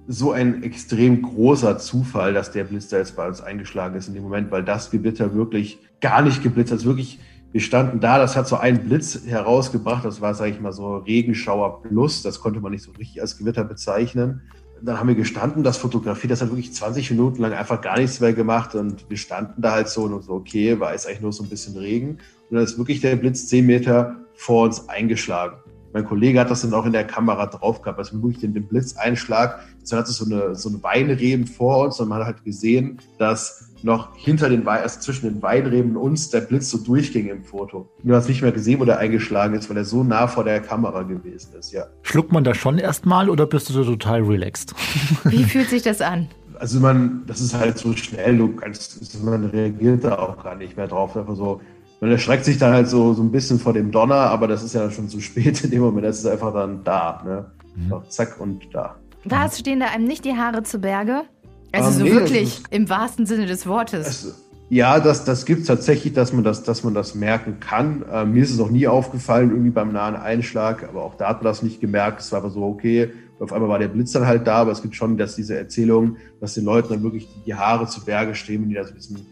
so 0.08 0.32
ein 0.32 0.62
extrem 0.62 1.22
großer 1.22 1.78
Zufall, 1.78 2.32
dass 2.32 2.50
der 2.50 2.64
Blitz 2.64 2.88
da 2.88 2.96
jetzt 2.96 3.14
bei 3.14 3.28
uns 3.28 3.42
eingeschlagen 3.42 3.94
ist 3.94 4.08
in 4.08 4.14
dem 4.14 4.22
Moment, 4.22 4.50
weil 4.50 4.64
das 4.64 4.90
Gewitter 4.90 5.34
wirklich 5.34 5.78
gar 6.00 6.22
nicht 6.22 6.42
geblitzt 6.42 6.72
hat. 6.72 6.84
Wirklich, 6.84 7.20
wir 7.52 7.60
standen 7.60 8.00
da, 8.00 8.18
das 8.18 8.34
hat 8.34 8.48
so 8.48 8.56
einen 8.56 8.88
Blitz 8.88 9.26
herausgebracht, 9.26 10.04
das 10.04 10.20
war, 10.20 10.34
sage 10.34 10.52
ich 10.52 10.60
mal, 10.60 10.72
so 10.72 10.96
Regenschauer 10.96 11.82
plus, 11.82 12.22
das 12.22 12.40
konnte 12.40 12.60
man 12.60 12.72
nicht 12.72 12.84
so 12.84 12.92
richtig 12.92 13.20
als 13.20 13.36
Gewitter 13.36 13.64
bezeichnen. 13.64 14.42
Dann 14.80 14.98
haben 14.98 15.08
wir 15.08 15.14
gestanden, 15.14 15.62
das 15.62 15.76
fotografiert, 15.76 16.30
das 16.30 16.40
hat 16.40 16.48
wirklich 16.48 16.72
20 16.72 17.10
Minuten 17.10 17.42
lang 17.42 17.52
einfach 17.52 17.80
gar 17.80 17.98
nichts 17.98 18.20
mehr 18.20 18.32
gemacht 18.32 18.74
und 18.74 19.10
wir 19.10 19.16
standen 19.16 19.60
da 19.60 19.72
halt 19.72 19.88
so 19.88 20.04
und 20.04 20.22
so, 20.22 20.32
okay, 20.34 20.80
war 20.80 20.92
jetzt 20.92 21.06
eigentlich 21.06 21.20
nur 21.20 21.32
so 21.32 21.42
ein 21.42 21.48
bisschen 21.48 21.76
Regen. 21.76 22.18
Und 22.48 22.54
dann 22.56 22.64
ist 22.64 22.78
wirklich 22.78 23.00
der 23.00 23.16
Blitz 23.16 23.48
10 23.48 23.66
Meter 23.66 24.16
vor 24.34 24.64
uns 24.64 24.88
eingeschlagen. 24.88 25.56
Mein 25.92 26.04
Kollege 26.04 26.38
hat 26.40 26.50
das 26.50 26.62
dann 26.62 26.74
auch 26.74 26.84
in 26.84 26.92
der 26.92 27.04
Kamera 27.04 27.46
drauf 27.46 27.82
gehabt, 27.82 27.98
also 27.98 28.22
wirklich 28.22 28.40
den, 28.40 28.54
den 28.54 28.66
Blitzeinschlag. 28.66 29.60
Dann 29.88 29.98
hatte 29.98 30.12
so 30.12 30.24
eine, 30.24 30.54
so 30.54 30.68
eine 30.68 30.82
Weinreben 30.82 31.46
vor 31.46 31.84
uns 31.84 31.98
und 31.98 32.08
man 32.08 32.20
hat 32.20 32.26
halt 32.26 32.44
gesehen, 32.44 32.98
dass 33.18 33.70
noch 33.82 34.14
hinter 34.16 34.48
den 34.48 34.66
Wein, 34.66 34.82
also 34.82 35.00
zwischen 35.00 35.32
den 35.32 35.42
Weinreben 35.42 35.96
und 35.96 36.02
uns 36.02 36.30
der 36.30 36.40
Blitz 36.40 36.70
so 36.70 36.78
durchging 36.78 37.28
im 37.28 37.44
Foto. 37.44 37.88
Du 38.02 38.14
hast 38.14 38.28
nicht 38.28 38.42
mehr 38.42 38.52
gesehen, 38.52 38.80
wo 38.80 38.84
der 38.84 38.98
eingeschlagen 38.98 39.54
ist, 39.54 39.70
weil 39.70 39.76
er 39.76 39.84
so 39.84 40.02
nah 40.04 40.26
vor 40.26 40.44
der 40.44 40.60
Kamera 40.60 41.02
gewesen 41.02 41.54
ist, 41.58 41.72
ja. 41.72 41.84
Schluckt 42.02 42.32
man 42.32 42.44
da 42.44 42.54
schon 42.54 42.78
erstmal 42.78 43.30
oder 43.30 43.46
bist 43.46 43.68
du 43.68 43.72
so 43.72 43.84
total 43.84 44.22
relaxed? 44.22 44.74
Wie 45.24 45.44
fühlt 45.44 45.70
sich 45.70 45.82
das 45.82 46.00
an? 46.00 46.28
Also 46.58 46.80
man, 46.80 47.22
das 47.26 47.40
ist 47.40 47.54
halt 47.54 47.78
so 47.78 47.92
schnell, 47.92 48.36
du 48.36 48.48
kannst, 48.56 49.22
man 49.22 49.44
reagiert 49.44 50.02
da 50.02 50.18
auch 50.18 50.42
gar 50.42 50.56
nicht 50.56 50.76
mehr 50.76 50.88
drauf. 50.88 51.16
Einfach 51.16 51.36
so, 51.36 51.60
man 52.00 52.10
erschreckt 52.10 52.44
sich 52.44 52.58
dann 52.58 52.72
halt 52.72 52.88
so, 52.88 53.12
so 53.14 53.22
ein 53.22 53.32
bisschen 53.32 53.58
vor 53.58 53.72
dem 53.72 53.90
Donner, 53.90 54.14
aber 54.14 54.46
das 54.46 54.62
ist 54.62 54.74
ja 54.74 54.90
schon 54.90 55.08
zu 55.08 55.20
spät 55.20 55.64
in 55.64 55.70
dem 55.70 55.80
Moment. 55.80 56.06
Das 56.06 56.18
ist 56.18 56.26
einfach 56.26 56.52
dann 56.52 56.84
da. 56.84 57.22
Ne? 57.24 57.46
Mhm. 57.76 58.02
Zack 58.08 58.40
und 58.40 58.62
da. 58.72 58.96
Was 59.24 59.58
stehen 59.58 59.80
da 59.80 59.86
einem 59.86 60.04
nicht 60.04 60.24
die 60.24 60.34
Haare 60.34 60.62
zu 60.62 60.78
Berge? 60.78 61.24
Also 61.72 61.88
Ähm, 61.88 61.94
so 61.94 62.04
nee, 62.04 62.12
wirklich 62.12 62.62
das 62.62 62.70
im 62.70 62.88
wahrsten 62.88 63.26
Sinne 63.26 63.46
des 63.46 63.66
Wortes. 63.66 64.06
Es, 64.06 64.44
ja, 64.70 65.00
das, 65.00 65.24
das 65.24 65.44
gibt 65.44 65.62
es 65.62 65.66
tatsächlich, 65.66 66.12
dass 66.12 66.32
man 66.32 66.44
das, 66.44 66.62
dass 66.62 66.84
man 66.84 66.94
das 66.94 67.14
merken 67.14 67.58
kann. 67.58 68.04
Äh, 68.10 68.26
mir 68.26 68.42
ist 68.42 68.50
es 68.50 68.58
noch 68.58 68.70
nie 68.70 68.86
aufgefallen, 68.86 69.50
irgendwie 69.50 69.70
beim 69.70 69.92
nahen 69.92 70.14
Einschlag, 70.14 70.86
aber 70.88 71.02
auch 71.02 71.16
da 71.16 71.28
hat 71.28 71.38
man 71.38 71.44
das 71.44 71.62
nicht 71.62 71.80
gemerkt. 71.80 72.20
Es 72.20 72.32
war 72.32 72.40
aber 72.40 72.50
so, 72.50 72.62
okay, 72.62 73.10
auf 73.40 73.52
einmal 73.52 73.68
war 73.68 73.78
der 73.78 73.88
Blitz 73.88 74.12
dann 74.12 74.26
halt 74.26 74.46
da, 74.46 74.56
aber 74.56 74.72
es 74.72 74.82
gibt 74.82 74.94
schon 74.94 75.16
dass 75.16 75.36
diese 75.36 75.56
Erzählung, 75.56 76.16
dass 76.40 76.54
den 76.54 76.64
Leuten 76.64 76.88
dann 76.90 77.02
wirklich 77.02 77.28
die 77.46 77.54
Haare 77.54 77.86
zu 77.86 78.04
Berge 78.04 78.34
stehen, 78.34 78.62
wenn 78.62 78.68
die 78.68 78.74
da 78.74 78.84
so 78.84 78.90
ein 78.90 78.96
bisschen 78.96 79.26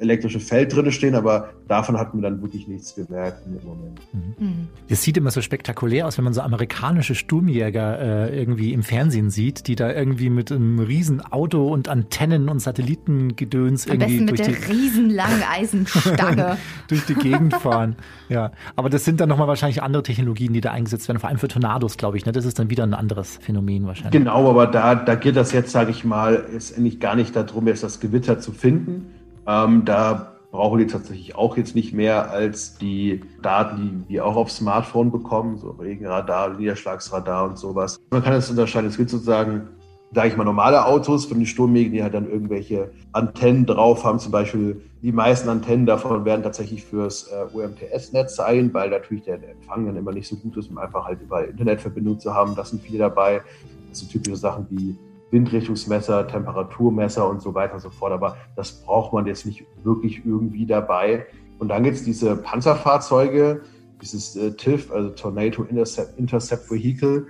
elektrische 0.00 0.40
Feld 0.40 0.74
drin 0.74 0.90
stehen, 0.90 1.14
aber 1.14 1.50
davon 1.68 1.98
hat 1.98 2.14
man 2.14 2.22
dann 2.22 2.42
wirklich 2.42 2.66
nichts 2.66 2.94
gemerkt 2.94 3.46
in 3.46 3.58
dem 3.58 3.66
Moment. 3.66 4.00
Mhm. 4.12 4.68
Es 4.88 5.02
sieht 5.02 5.18
immer 5.18 5.30
so 5.30 5.42
spektakulär 5.42 6.06
aus, 6.06 6.16
wenn 6.16 6.24
man 6.24 6.32
so 6.32 6.40
amerikanische 6.40 7.14
Sturmjäger 7.14 8.30
äh, 8.30 8.38
irgendwie 8.38 8.72
im 8.72 8.82
Fernsehen 8.82 9.28
sieht, 9.30 9.66
die 9.66 9.76
da 9.76 9.92
irgendwie 9.92 10.30
mit 10.30 10.50
einem 10.50 10.78
riesen 10.78 11.20
Auto 11.20 11.68
und 11.68 11.88
Antennen 11.88 12.48
und 12.48 12.60
Satellitengedöns 12.60 13.86
Am 13.86 14.00
irgendwie 14.00 14.18
besten 14.18 14.24
mit 14.24 14.38
durch 14.38 14.48
der 14.48 14.66
die, 14.66 14.72
riesenlangen 14.72 15.42
Eisenstange. 15.52 16.56
durch 16.88 17.04
die 17.04 17.14
Gegend 17.14 17.54
fahren. 17.54 17.96
Ja, 18.30 18.52
aber 18.76 18.88
das 18.88 19.04
sind 19.04 19.20
dann 19.20 19.28
nochmal 19.28 19.48
wahrscheinlich 19.48 19.82
andere 19.82 20.02
Technologien, 20.02 20.54
die 20.54 20.62
da 20.62 20.70
eingesetzt 20.70 21.08
werden, 21.08 21.18
vor 21.18 21.28
allem 21.28 21.38
für 21.38 21.48
Tornados, 21.48 21.98
glaube 21.98 22.16
ich. 22.16 22.24
Ne? 22.24 22.32
Das 22.32 22.46
ist 22.46 22.58
dann 22.58 22.70
wieder 22.70 22.84
ein 22.84 22.94
anderes 22.94 23.38
Phänomen 23.42 23.86
wahrscheinlich. 23.86 24.12
Genau, 24.12 24.48
aber 24.48 24.66
da, 24.66 24.94
da 24.94 25.14
geht 25.14 25.36
das 25.36 25.52
jetzt, 25.52 25.72
sage 25.72 25.90
ich 25.90 26.04
mal, 26.04 26.34
ist 26.34 26.76
eigentlich 26.76 27.00
gar 27.00 27.16
nicht 27.16 27.36
darum, 27.36 27.66
jetzt 27.66 27.82
das 27.82 28.00
Gewitter 28.00 28.40
zu 28.40 28.52
finden. 28.52 29.19
Ähm, 29.46 29.84
da 29.84 30.30
brauchen 30.50 30.78
die 30.78 30.86
tatsächlich 30.86 31.36
auch 31.36 31.56
jetzt 31.56 31.74
nicht 31.74 31.92
mehr 31.92 32.30
als 32.30 32.76
die 32.76 33.22
Daten, 33.42 34.04
die 34.08 34.14
wir 34.14 34.26
auch 34.26 34.36
aufs 34.36 34.56
Smartphone 34.56 35.10
bekommen, 35.10 35.58
so 35.58 35.70
Regenradar, 35.70 36.54
Niederschlagsradar 36.54 37.48
und 37.48 37.58
sowas. 37.58 38.00
Man 38.10 38.22
kann 38.22 38.32
es 38.34 38.50
unterscheiden. 38.50 38.88
Es 38.88 38.96
gibt 38.96 39.10
sozusagen, 39.10 39.68
sage 40.12 40.28
ich 40.28 40.36
mal, 40.36 40.44
normale 40.44 40.84
Autos 40.84 41.26
von 41.26 41.38
den 41.38 41.46
Sturmjägern, 41.46 41.92
die 41.92 42.02
halt 42.02 42.14
dann 42.14 42.28
irgendwelche 42.28 42.90
Antennen 43.12 43.64
drauf 43.64 44.04
haben. 44.04 44.18
Zum 44.18 44.32
Beispiel 44.32 44.82
die 45.02 45.12
meisten 45.12 45.48
Antennen 45.48 45.86
davon 45.86 46.24
werden 46.24 46.42
tatsächlich 46.42 46.84
fürs 46.84 47.28
äh, 47.28 47.56
UMTS-Netz 47.56 48.34
sein, 48.34 48.74
weil 48.74 48.90
natürlich 48.90 49.24
der 49.24 49.36
Empfang 49.36 49.86
dann 49.86 49.96
immer 49.96 50.12
nicht 50.12 50.28
so 50.28 50.36
gut 50.36 50.56
ist, 50.56 50.68
um 50.68 50.78
einfach 50.78 51.04
halt 51.04 51.22
über 51.22 51.46
Internetverbindung 51.46 52.18
zu 52.18 52.34
haben. 52.34 52.56
Das 52.56 52.70
sind 52.70 52.82
viele 52.82 52.98
dabei. 52.98 53.40
Das 53.88 54.00
sind 54.00 54.10
typische 54.10 54.36
Sachen 54.36 54.66
wie 54.70 54.96
Windrichtungsmesser, 55.30 56.26
Temperaturmesser 56.26 57.28
und 57.28 57.40
so 57.40 57.54
weiter 57.54 57.74
und 57.74 57.80
so 57.80 57.90
fort. 57.90 58.12
Aber 58.12 58.36
das 58.56 58.82
braucht 58.82 59.12
man 59.12 59.26
jetzt 59.26 59.46
nicht 59.46 59.64
wirklich 59.82 60.24
irgendwie 60.24 60.66
dabei. 60.66 61.26
Und 61.58 61.68
dann 61.68 61.82
gibt 61.82 61.96
es 61.96 62.04
diese 62.04 62.36
Panzerfahrzeuge, 62.36 63.62
dieses 64.00 64.36
äh, 64.36 64.52
also 64.92 65.10
Tornado 65.10 65.62
Intercept, 65.64 66.18
Intercept 66.18 66.70
Vehicle. 66.70 67.26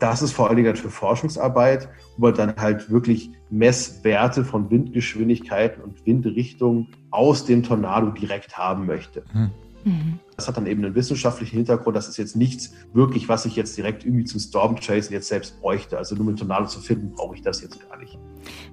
Das 0.00 0.22
ist 0.22 0.32
vor 0.32 0.48
allen 0.48 0.56
Dingen 0.56 0.76
für 0.76 0.90
Forschungsarbeit, 0.90 1.88
wo 2.16 2.26
man 2.26 2.34
dann 2.34 2.56
halt 2.56 2.90
wirklich 2.90 3.30
Messwerte 3.50 4.44
von 4.44 4.70
Windgeschwindigkeiten 4.70 5.82
und 5.82 6.06
Windrichtungen 6.06 6.88
aus 7.10 7.44
dem 7.46 7.62
Tornado 7.62 8.10
direkt 8.10 8.56
haben 8.56 8.86
möchte. 8.86 9.24
Hm. 9.32 9.50
Mhm. 9.84 10.18
Das 10.36 10.46
hat 10.46 10.56
dann 10.56 10.66
eben 10.66 10.84
einen 10.84 10.94
wissenschaftlichen 10.94 11.56
Hintergrund. 11.56 11.96
Das 11.96 12.08
ist 12.08 12.16
jetzt 12.16 12.36
nichts 12.36 12.72
wirklich, 12.92 13.28
was 13.28 13.44
ich 13.44 13.56
jetzt 13.56 13.76
direkt 13.76 14.04
irgendwie 14.04 14.24
zum 14.24 14.40
Storm 14.40 14.76
Chasen 14.76 15.12
jetzt 15.12 15.28
selbst 15.28 15.60
bräuchte. 15.60 15.98
Also 15.98 16.14
nur 16.14 16.26
mit 16.26 16.38
Tornado 16.38 16.66
zu 16.66 16.80
finden, 16.80 17.12
brauche 17.12 17.34
ich 17.34 17.42
das 17.42 17.60
jetzt 17.60 17.78
gar 17.88 17.98
nicht. 17.98 18.18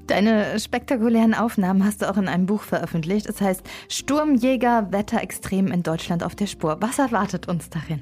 Deine 0.08 0.60
spektakulären 0.60 1.34
Aufnahmen 1.34 1.84
hast 1.84 2.02
du 2.02 2.10
auch 2.10 2.18
in 2.18 2.28
einem 2.28 2.46
Buch 2.46 2.62
veröffentlicht. 2.62 3.28
Es 3.28 3.42
heißt 3.42 3.64
Sturmjäger 3.90 4.92
Wetterextrem 4.92 5.68
in 5.68 5.82
Deutschland 5.82 6.24
auf 6.24 6.36
der 6.36 6.48
Spur. 6.48 6.78
Was 6.82 7.00
erwartet 7.00 7.48
uns 7.48 7.70
darin? 7.70 8.02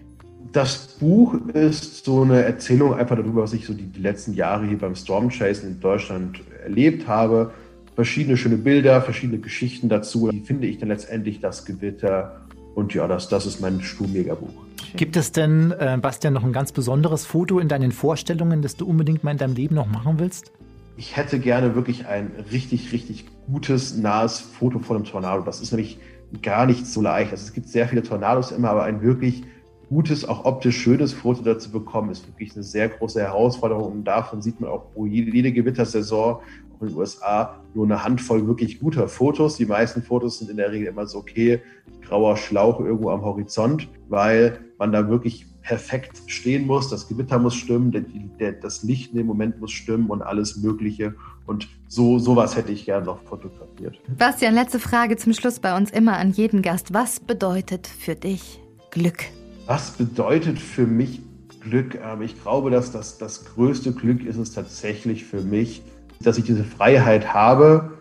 Das 0.52 0.98
Buch 1.00 1.34
ist 1.54 2.06
so 2.06 2.22
eine 2.22 2.44
Erzählung 2.44 2.94
einfach 2.94 3.16
darüber, 3.16 3.42
was 3.42 3.54
ich 3.54 3.66
so 3.66 3.74
die, 3.74 3.88
die 3.88 4.02
letzten 4.02 4.34
Jahre 4.34 4.68
hier 4.68 4.78
beim 4.78 4.96
Storm 4.96 5.30
Chasen 5.30 5.70
in 5.70 5.80
Deutschland 5.80 6.42
erlebt 6.64 7.08
habe. 7.08 7.52
Verschiedene 7.96 8.38
schöne 8.38 8.58
Bilder, 8.58 9.02
verschiedene 9.02 9.40
Geschichten 9.40 9.90
dazu. 9.90 10.30
Wie 10.32 10.42
finde 10.42 10.68
ich 10.68 10.78
dann 10.78 10.90
letztendlich 10.90 11.40
das 11.40 11.66
Gewitter? 11.66 12.42
Und 12.76 12.94
ja, 12.94 13.08
das, 13.08 13.30
das 13.30 13.46
ist 13.46 13.62
mein 13.62 13.82
Sturmjägerbuch. 13.82 14.50
Gibt 14.96 15.16
es 15.16 15.32
denn, 15.32 15.72
äh, 15.72 15.98
Bastian, 16.02 16.34
noch 16.34 16.44
ein 16.44 16.54
ganz 16.54 16.72
besonderes 16.72 17.26
Foto 17.26 17.60
in 17.60 17.68
deinen 17.68 17.92
Vorstellungen, 17.92 18.62
das 18.62 18.76
du 18.76 18.86
unbedingt 18.86 19.24
mal 19.24 19.32
in 19.32 19.38
deinem 19.38 19.56
Leben 19.56 19.76
noch 19.76 19.88
machen 19.88 20.20
willst? 20.20 20.52
Ich 20.98 21.18
hätte 21.18 21.40
gerne 21.40 21.76
wirklich 21.76 22.06
ein 22.06 22.32
richtig, 22.52 22.92
richtig 22.92 23.26
gutes, 23.48 23.98
nahes 23.98 24.40
Foto 24.40 24.80
von 24.80 24.98
einem 24.98 25.06
Tornado. 25.06 25.42
Das 25.44 25.62
ist 25.62 25.72
nämlich 25.72 26.00
gar 26.42 26.66
nicht 26.66 26.86
so 26.86 27.02
leicht. 27.02 27.32
Also 27.32 27.44
es 27.44 27.54
gibt 27.54 27.68
sehr 27.68 27.88
viele 27.88 28.04
Tornados 28.04 28.52
immer, 28.52 28.70
aber 28.70 28.84
ein 28.84 29.02
wirklich 29.02 29.44
gutes, 29.90 30.26
auch 30.26 30.46
optisch 30.46 30.78
schönes 30.78 31.14
Foto 31.14 31.42
dazu 31.42 31.72
bekommen, 31.72 32.10
ist 32.12 32.28
wirklich 32.28 32.54
eine 32.56 32.64
sehr 32.64 32.90
große 32.90 33.22
Herausforderung. 33.22 33.92
Und 33.92 34.04
davon 34.06 34.42
sieht 34.42 34.60
man 34.60 34.70
auch 34.70 34.86
jede, 35.06 35.32
jede 35.32 35.52
Gewittersaison 35.52 36.36
auch 36.36 36.82
in 36.82 36.88
den 36.88 36.98
USA 36.98 37.60
nur 37.74 37.86
eine 37.86 38.04
Handvoll 38.04 38.46
wirklich 38.48 38.80
guter 38.80 39.08
Fotos. 39.08 39.58
Die 39.58 39.66
meisten 39.66 40.02
Fotos 40.02 40.40
sind 40.40 40.50
in 40.50 40.58
der 40.58 40.72
Regel 40.72 40.88
immer 40.88 41.06
so, 41.08 41.20
okay, 41.20 41.62
grauer 42.02 42.38
Schlauch 42.38 42.80
irgendwo 42.80 43.10
am 43.10 43.22
Horizont, 43.22 43.90
weil 44.10 44.60
man 44.78 44.92
da 44.92 45.08
wirklich 45.08 45.46
perfekt 45.62 46.22
stehen 46.28 46.68
muss. 46.68 46.90
Das 46.90 47.08
Gewitter 47.08 47.40
muss 47.40 47.56
stimmen, 47.56 47.92
der, 47.92 48.04
der, 48.40 48.52
das 48.54 48.84
Licht 48.84 49.12
in 49.12 49.18
dem 49.18 49.28
Moment 49.28 49.60
muss 49.60 49.72
stimmen 49.72 50.10
und 50.10 50.22
alles 50.22 50.58
Mögliche. 50.58 51.16
Und 51.46 51.68
so 51.88 52.20
sowas 52.20 52.56
hätte 52.56 52.72
ich 52.72 52.86
gerne 52.86 53.06
noch 53.06 53.22
fotografiert. 53.24 54.00
Bastian, 54.18 54.54
letzte 54.54 54.80
Frage 54.80 55.18
zum 55.18 55.34
Schluss 55.34 55.60
bei 55.60 55.76
uns 55.76 55.92
immer 55.92 56.18
an 56.18 56.32
jeden 56.32 56.62
Gast. 56.62 56.94
Was 56.94 57.20
bedeutet 57.20 57.88
für 57.88 58.16
dich 58.16 58.60
Glück? 58.92 59.26
Was 59.66 59.92
bedeutet 59.92 60.60
für 60.60 60.86
mich 60.86 61.22
Glück? 61.62 61.96
Ähm, 62.04 62.22
ich 62.22 62.42
glaube, 62.42 62.70
dass 62.70 62.92
das, 62.92 63.18
das 63.18 63.46
größte 63.46 63.94
Glück 63.94 64.26
ist 64.26 64.38
es 64.38 64.54
tatsächlich 64.54 65.24
für 65.24 65.42
mich, 65.42 65.82
dass 66.22 66.38
ich 66.38 66.44
diese 66.44 66.64
Freiheit 66.64 67.34
habe, 67.34 67.94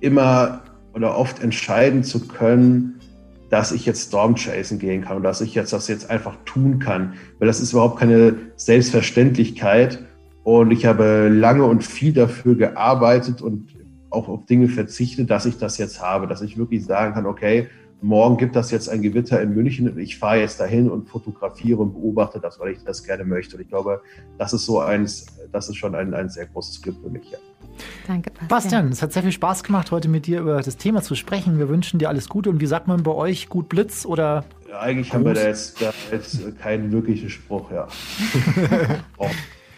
immer 0.00 0.62
oder 0.94 1.16
oft 1.16 1.42
entscheiden 1.42 2.02
zu 2.02 2.26
können, 2.28 2.98
dass 3.50 3.72
ich 3.72 3.84
jetzt 3.84 4.08
Storm 4.08 4.36
chasen 4.36 4.78
gehen 4.78 5.02
kann 5.02 5.18
und 5.18 5.22
dass 5.22 5.42
ich 5.42 5.54
jetzt 5.54 5.74
das 5.74 5.86
jetzt 5.88 6.08
einfach 6.08 6.36
tun 6.46 6.78
kann. 6.78 7.14
Weil 7.38 7.46
das 7.46 7.60
ist 7.60 7.72
überhaupt 7.72 7.98
keine 7.98 8.34
Selbstverständlichkeit. 8.56 10.02
Und 10.44 10.70
ich 10.70 10.86
habe 10.86 11.28
lange 11.28 11.64
und 11.64 11.84
viel 11.84 12.14
dafür 12.14 12.56
gearbeitet 12.56 13.42
und 13.42 13.68
auch 14.10 14.28
auf 14.28 14.46
Dinge 14.46 14.68
verzichtet, 14.68 15.30
dass 15.30 15.46
ich 15.46 15.58
das 15.58 15.78
jetzt 15.78 16.00
habe, 16.00 16.26
dass 16.26 16.42
ich 16.42 16.56
wirklich 16.56 16.84
sagen 16.84 17.14
kann, 17.14 17.26
okay, 17.26 17.68
morgen 18.02 18.36
gibt 18.36 18.56
das 18.56 18.70
jetzt 18.70 18.88
ein 18.88 19.00
Gewitter 19.00 19.40
in 19.40 19.54
München 19.54 19.88
und 19.88 19.98
ich 19.98 20.18
fahre 20.18 20.40
jetzt 20.40 20.60
dahin 20.60 20.90
und 20.90 21.08
fotografiere 21.08 21.80
und 21.80 21.92
beobachte 21.92 22.40
das, 22.40 22.58
weil 22.58 22.72
ich 22.72 22.84
das 22.84 23.04
gerne 23.04 23.24
möchte. 23.24 23.56
Und 23.56 23.62
ich 23.62 23.68
glaube, 23.68 24.02
das 24.38 24.52
ist 24.52 24.66
so 24.66 24.80
eins, 24.80 25.26
das 25.52 25.68
ist 25.68 25.76
schon 25.76 25.94
ein, 25.94 26.12
ein 26.12 26.28
sehr 26.28 26.46
großes 26.46 26.82
Glück 26.82 26.96
für 27.02 27.10
mich. 27.10 27.30
Ja. 27.30 27.38
Danke, 28.06 28.30
Bastian. 28.30 28.48
Bastian, 28.48 28.88
es 28.88 29.02
hat 29.02 29.12
sehr 29.12 29.22
viel 29.22 29.32
Spaß 29.32 29.62
gemacht, 29.64 29.90
heute 29.90 30.08
mit 30.08 30.26
dir 30.26 30.40
über 30.40 30.60
das 30.60 30.76
Thema 30.76 31.02
zu 31.02 31.14
sprechen. 31.14 31.58
Wir 31.58 31.68
wünschen 31.68 31.98
dir 31.98 32.08
alles 32.08 32.28
Gute. 32.28 32.50
Und 32.50 32.60
wie 32.60 32.66
sagt 32.66 32.88
man 32.88 33.02
bei 33.02 33.12
euch, 33.12 33.48
gut 33.48 33.68
Blitz 33.68 34.04
oder? 34.04 34.44
Ja, 34.68 34.80
eigentlich 34.80 35.08
Gruß? 35.08 35.14
haben 35.14 35.24
wir 35.24 35.34
da 35.34 35.46
jetzt, 35.46 35.80
da 35.80 35.92
jetzt 36.10 36.58
keinen 36.58 36.90
wirklichen 36.92 37.30
Spruch, 37.30 37.70
ja. 37.70 37.86
oh, 39.16 39.28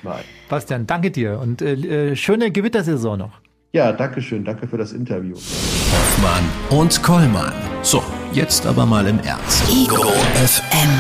nein. 0.03 0.25
Bastian, 0.49 0.87
danke 0.87 1.11
dir 1.11 1.39
und 1.41 1.63
äh, 1.63 1.75
äh, 2.11 2.17
schöne 2.17 2.51
Gewittersaison 2.51 3.19
noch. 3.19 3.41
Ja, 3.75 3.91
danke 3.93 4.23
schön. 4.23 4.45
Danke 4.45 4.69
für 4.69 4.79
das 4.79 4.93
Interview. 4.93 5.35
Hoffmann 5.35 6.45
und 6.71 7.03
Kollmann. 7.03 7.53
So, 7.83 8.05
jetzt 8.35 8.67
aber 8.67 8.85
mal 8.85 9.07
im 9.07 9.21
Ernst. 9.21 9.63
Ego 9.71 10.03
FM. 10.45 10.91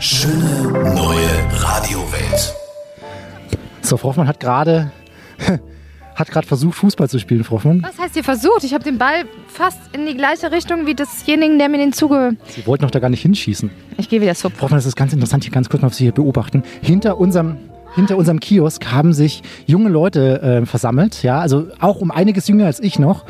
Schöne 0.00 0.94
neue 0.94 1.28
Radiowelt. 1.52 2.54
So, 3.82 3.96
Frau 3.96 4.10
Hoffmann 4.10 4.28
hat 4.28 4.38
gerade 4.38 4.92
hat 6.14 6.30
gerade 6.30 6.46
versucht, 6.46 6.76
Fußball 6.76 7.08
zu 7.08 7.18
spielen, 7.18 7.42
Frau 7.42 7.56
Hoffmann. 7.56 7.82
Was 7.82 7.98
heißt 7.98 8.14
ihr 8.14 8.22
versucht? 8.22 8.62
Ich 8.62 8.74
habe 8.74 8.84
den 8.84 8.98
Ball 8.98 9.24
fast 9.48 9.80
in 9.92 10.06
die 10.06 10.14
gleiche 10.14 10.52
Richtung 10.52 10.86
wie 10.86 10.94
desjenigen, 10.94 11.58
der 11.58 11.68
mir 11.68 11.78
den 11.78 11.92
zuge... 11.92 12.36
Sie 12.46 12.64
wollten 12.66 12.84
noch 12.84 12.92
da 12.92 13.00
gar 13.00 13.10
nicht 13.10 13.22
hinschießen. 13.22 13.70
Ich 13.98 14.08
gehe 14.08 14.20
wieder 14.20 14.34
so. 14.34 14.48
Frau 14.48 14.62
Hoffmann, 14.62 14.78
das 14.78 14.86
ist 14.86 14.96
ganz 14.96 15.12
interessant, 15.12 15.42
hier 15.42 15.52
ganz 15.52 15.68
kurz 15.68 15.82
mal, 15.82 15.88
was 15.88 15.96
Sie 15.96 16.04
hier 16.04 16.12
beobachten. 16.12 16.62
Hinter 16.80 17.18
unserem 17.18 17.56
hinter 17.94 18.16
unserem 18.16 18.40
Kiosk 18.40 18.92
haben 18.92 19.12
sich 19.12 19.42
junge 19.66 19.88
Leute 19.88 20.42
äh, 20.42 20.66
versammelt, 20.66 21.22
ja, 21.22 21.40
also 21.40 21.68
auch 21.80 22.00
um 22.00 22.10
einiges 22.10 22.48
jünger 22.48 22.66
als 22.66 22.80
ich 22.80 22.98
noch. 22.98 23.24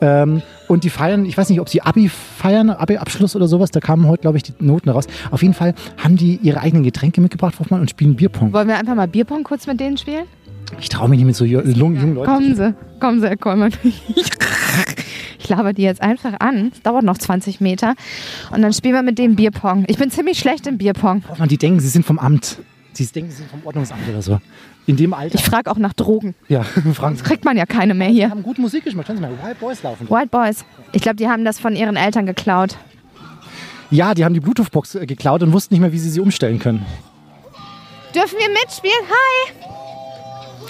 Ähm, 0.00 0.42
und 0.68 0.84
die 0.84 0.90
feiern, 0.90 1.26
ich 1.26 1.36
weiß 1.36 1.48
nicht, 1.50 1.60
ob 1.60 1.68
sie 1.68 1.82
Abi 1.82 2.08
feiern, 2.08 2.70
Abi-Abschluss 2.70 3.36
oder 3.36 3.48
sowas, 3.48 3.70
da 3.70 3.80
kamen 3.80 4.06
heute, 4.06 4.22
glaube 4.22 4.36
ich, 4.36 4.42
die 4.42 4.54
Noten 4.60 4.88
raus. 4.88 5.06
Auf 5.30 5.42
jeden 5.42 5.54
Fall 5.54 5.74
haben 6.02 6.16
die 6.16 6.38
ihre 6.42 6.60
eigenen 6.60 6.84
Getränke 6.84 7.20
mitgebracht, 7.20 7.58
Hoffmann, 7.58 7.80
und 7.80 7.90
spielen 7.90 8.16
Bierpong. 8.16 8.52
Wollen 8.52 8.68
wir 8.68 8.78
einfach 8.78 8.94
mal 8.94 9.08
Bierpong 9.08 9.44
kurz 9.44 9.66
mit 9.66 9.80
denen 9.80 9.96
spielen? 9.96 10.24
Ich 10.78 10.88
traue 10.88 11.08
mich 11.08 11.18
nicht 11.18 11.26
mit 11.26 11.36
so 11.36 11.44
jungen, 11.44 12.14
Leuten. 12.14 12.32
Kommen 12.32 12.54
Sie, 12.54 12.74
kommen 13.00 13.20
Sie, 13.20 13.26
Herr 13.26 13.36
Kollmann. 13.36 13.72
Ich 15.42 15.48
laber 15.48 15.72
die 15.72 15.82
jetzt 15.82 16.02
einfach 16.02 16.34
an. 16.38 16.70
Es 16.72 16.82
dauert 16.82 17.02
noch 17.02 17.18
20 17.18 17.60
Meter. 17.60 17.94
Und 18.52 18.62
dann 18.62 18.72
spielen 18.72 18.94
wir 18.94 19.02
mit 19.02 19.18
dem 19.18 19.36
Bierpong. 19.36 19.84
Ich 19.88 19.96
bin 19.96 20.10
ziemlich 20.10 20.38
schlecht 20.38 20.66
im 20.66 20.78
Bierpong. 20.78 21.24
Hoffmann, 21.28 21.48
die 21.48 21.58
denken, 21.58 21.80
sie 21.80 21.88
sind 21.88 22.04
vom 22.04 22.18
Amt. 22.18 22.58
Sie 22.92 23.06
denken, 23.06 23.30
sie 23.30 23.38
sind 23.38 23.50
vom 23.50 23.64
Ordnungsamt 23.64 24.08
oder 24.08 24.22
so. 24.22 24.40
In 24.86 24.96
dem 24.96 25.14
Alter. 25.14 25.36
Ich 25.36 25.44
frage 25.44 25.70
auch 25.70 25.76
nach 25.76 25.92
Drogen. 25.92 26.34
Ja, 26.48 26.62
fragen 26.94 27.16
Sie. 27.16 27.22
kriegt 27.22 27.44
man 27.44 27.56
ja 27.56 27.66
keine 27.66 27.94
mehr 27.94 28.08
hier. 28.08 28.26
Die 28.26 28.30
haben 28.30 28.42
gute 28.42 28.60
Musik 28.60 28.84
gemacht. 28.84 29.06
Schauen 29.06 29.16
Sie 29.16 29.22
mal, 29.22 29.30
Wild 29.42 29.60
Boys 29.60 29.82
laufen. 29.82 30.08
Wild 30.10 30.30
Boys. 30.30 30.64
Ich 30.92 31.02
glaube, 31.02 31.16
die 31.16 31.28
haben 31.28 31.44
das 31.44 31.60
von 31.60 31.76
ihren 31.76 31.96
Eltern 31.96 32.26
geklaut. 32.26 32.76
Ja, 33.90 34.14
die 34.14 34.24
haben 34.24 34.34
die 34.34 34.40
Bluetooth-Box 34.40 34.96
äh, 34.96 35.06
geklaut 35.06 35.42
und 35.42 35.52
wussten 35.52 35.74
nicht 35.74 35.80
mehr, 35.80 35.92
wie 35.92 35.98
sie 35.98 36.10
sie 36.10 36.20
umstellen 36.20 36.58
können. 36.58 36.84
Dürfen 38.14 38.38
wir 38.38 38.48
mitspielen? 38.48 39.04
Hi! 39.08 39.52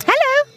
Hallo! 0.06 0.50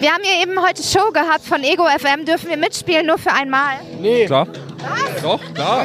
Wir 0.00 0.10
haben 0.12 0.22
hier 0.22 0.42
eben 0.42 0.60
heute 0.60 0.82
Show 0.82 1.10
gehabt 1.12 1.44
von 1.44 1.62
Ego 1.62 1.84
FM. 1.86 2.24
Dürfen 2.24 2.48
wir 2.48 2.56
mitspielen, 2.56 3.06
nur 3.06 3.18
für 3.18 3.32
einmal? 3.32 3.74
Nee. 4.00 4.26
Klar. 4.26 4.46
Was? 4.78 5.22
Doch, 5.22 5.54
klar. 5.54 5.84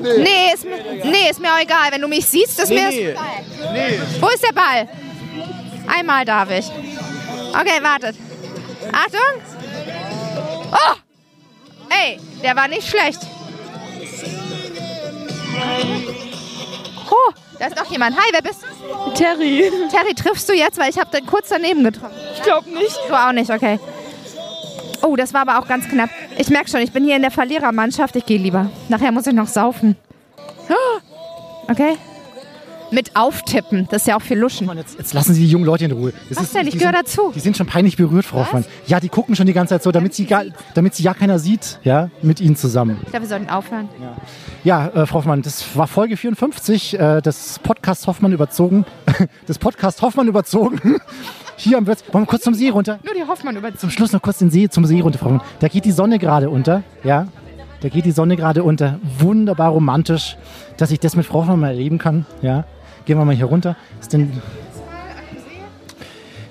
Nee 0.00 0.54
ist, 0.54 0.64
mir, 0.64 0.76
nee, 1.04 1.30
ist 1.30 1.40
mir 1.40 1.48
auch 1.48 1.60
egal. 1.60 1.90
Wenn 1.90 2.00
du 2.00 2.08
mich 2.08 2.24
siehst, 2.26 2.60
ist 2.60 2.68
nee, 2.68 2.76
mir 2.76 2.88
nee. 2.88 3.10
egal. 3.10 3.24
Nee. 3.72 4.00
Wo 4.20 4.28
ist 4.28 4.44
der 4.44 4.52
Ball? 4.52 4.88
Einmal 5.86 6.24
darf 6.24 6.50
ich. 6.50 6.66
Okay, 7.50 7.82
wartet. 7.82 8.16
Achtung! 8.92 9.42
Oh! 10.72 10.96
Ey, 11.90 12.18
der 12.42 12.56
war 12.56 12.68
nicht 12.68 12.88
schlecht. 12.88 13.20
Oh, 17.10 17.32
da 17.58 17.66
ist 17.66 17.76
noch 17.76 17.90
jemand. 17.90 18.16
Hi, 18.16 18.30
wer 18.32 18.42
bist 18.42 18.62
du? 18.62 19.10
Terry. 19.12 19.70
Terry, 19.90 20.14
triffst 20.14 20.48
du 20.48 20.52
jetzt? 20.52 20.78
Weil 20.78 20.90
ich 20.90 20.98
habe 20.98 21.10
kurz 21.22 21.48
daneben 21.48 21.84
getroffen. 21.84 22.14
Ich 22.34 22.42
glaube 22.42 22.70
nicht. 22.70 22.98
Du 23.08 23.14
auch 23.14 23.32
nicht, 23.32 23.50
okay. 23.50 23.78
Oh, 25.02 25.16
das 25.16 25.34
war 25.34 25.42
aber 25.42 25.58
auch 25.58 25.66
ganz 25.66 25.88
knapp. 25.88 26.10
Ich 26.38 26.50
merke 26.50 26.70
schon, 26.70 26.80
ich 26.80 26.92
bin 26.92 27.04
hier 27.04 27.16
in 27.16 27.22
der 27.22 27.30
Verlierermannschaft. 27.30 28.16
Ich 28.16 28.26
gehe 28.26 28.38
lieber. 28.38 28.70
Nachher 28.88 29.12
muss 29.12 29.26
ich 29.26 29.34
noch 29.34 29.48
saufen. 29.48 29.96
Okay 31.68 31.96
mit 32.92 33.16
auftippen. 33.16 33.86
Das 33.90 34.02
ist 34.02 34.08
ja 34.08 34.16
auch 34.16 34.22
viel 34.22 34.38
Luschen. 34.38 34.66
Mann, 34.66 34.78
jetzt, 34.78 34.98
jetzt, 34.98 35.14
lassen 35.14 35.34
Sie 35.34 35.42
die 35.42 35.50
jungen 35.50 35.64
Leute 35.64 35.84
in 35.84 35.92
Ruhe. 35.92 36.12
Das 36.28 36.38
Was 36.38 36.44
ist, 36.44 36.54
denn? 36.54 36.66
Ich 36.66 36.78
gehöre 36.78 36.92
dazu. 36.92 37.32
Die 37.34 37.40
sind 37.40 37.56
schon 37.56 37.66
peinlich 37.66 37.96
berührt, 37.96 38.24
Frau 38.24 38.40
Hoffmann. 38.40 38.64
Ja, 38.86 39.00
die 39.00 39.08
gucken 39.08 39.36
schon 39.36 39.46
die 39.46 39.52
ganze 39.52 39.74
Zeit 39.74 39.82
so, 39.82 39.92
damit 39.92 40.14
sie, 40.14 40.26
gar, 40.26 40.44
damit 40.74 40.94
sie 40.94 41.02
ja 41.02 41.14
keiner 41.14 41.38
sieht, 41.38 41.78
ja, 41.82 42.10
mit 42.22 42.40
Ihnen 42.40 42.56
zusammen. 42.56 42.98
Ich 43.02 43.10
glaube, 43.10 43.24
wir 43.24 43.28
sollten 43.28 43.50
aufhören. 43.50 43.88
Ja, 44.64 44.88
ja 44.94 45.02
äh, 45.02 45.06
Frau 45.06 45.18
Hoffmann, 45.18 45.42
das 45.42 45.76
war 45.76 45.86
Folge 45.86 46.16
54 46.16 46.98
äh, 46.98 47.20
des 47.20 47.58
Podcast 47.62 48.06
Hoffmann 48.06 48.32
überzogen. 48.32 48.84
des 49.48 49.58
Podcast 49.58 50.02
Hoffmann 50.02 50.28
überzogen. 50.28 50.80
Hier 51.56 51.76
am 51.76 51.86
Wörth. 51.86 52.02
Wollen 52.12 52.24
wir 52.24 52.28
kurz 52.28 52.42
zum 52.42 52.54
See 52.54 52.70
runter? 52.70 52.98
Nur 53.04 53.14
die 53.14 53.24
Hoffmann 53.24 53.56
überzogen. 53.56 53.78
Zum 53.78 53.90
Schluss 53.90 54.12
noch 54.12 54.22
kurz 54.22 54.38
den 54.38 54.50
See, 54.50 54.68
zum 54.68 54.86
See 54.86 55.00
runter, 55.00 55.18
Frau 55.18 55.26
Hoffmann. 55.26 55.46
Da 55.58 55.68
geht 55.68 55.84
die 55.84 55.92
Sonne 55.92 56.18
gerade 56.18 56.48
unter, 56.48 56.82
ja. 57.04 57.28
Da 57.80 57.88
geht 57.88 58.04
die 58.04 58.12
Sonne 58.12 58.36
gerade 58.36 58.62
unter. 58.62 58.98
Wunderbar 59.18 59.70
romantisch, 59.70 60.36
dass 60.76 60.90
ich 60.90 61.00
das 61.00 61.16
mit 61.16 61.26
Frau 61.26 61.40
Hoffmann 61.40 61.60
mal 61.60 61.68
erleben 61.68 61.98
kann, 61.98 62.26
ja. 62.42 62.64
Gehen 63.10 63.18
wir 63.18 63.24
mal 63.24 63.34
hier 63.34 63.46
runter. 63.46 63.74
Ist 64.00 64.12
denn. 64.12 64.30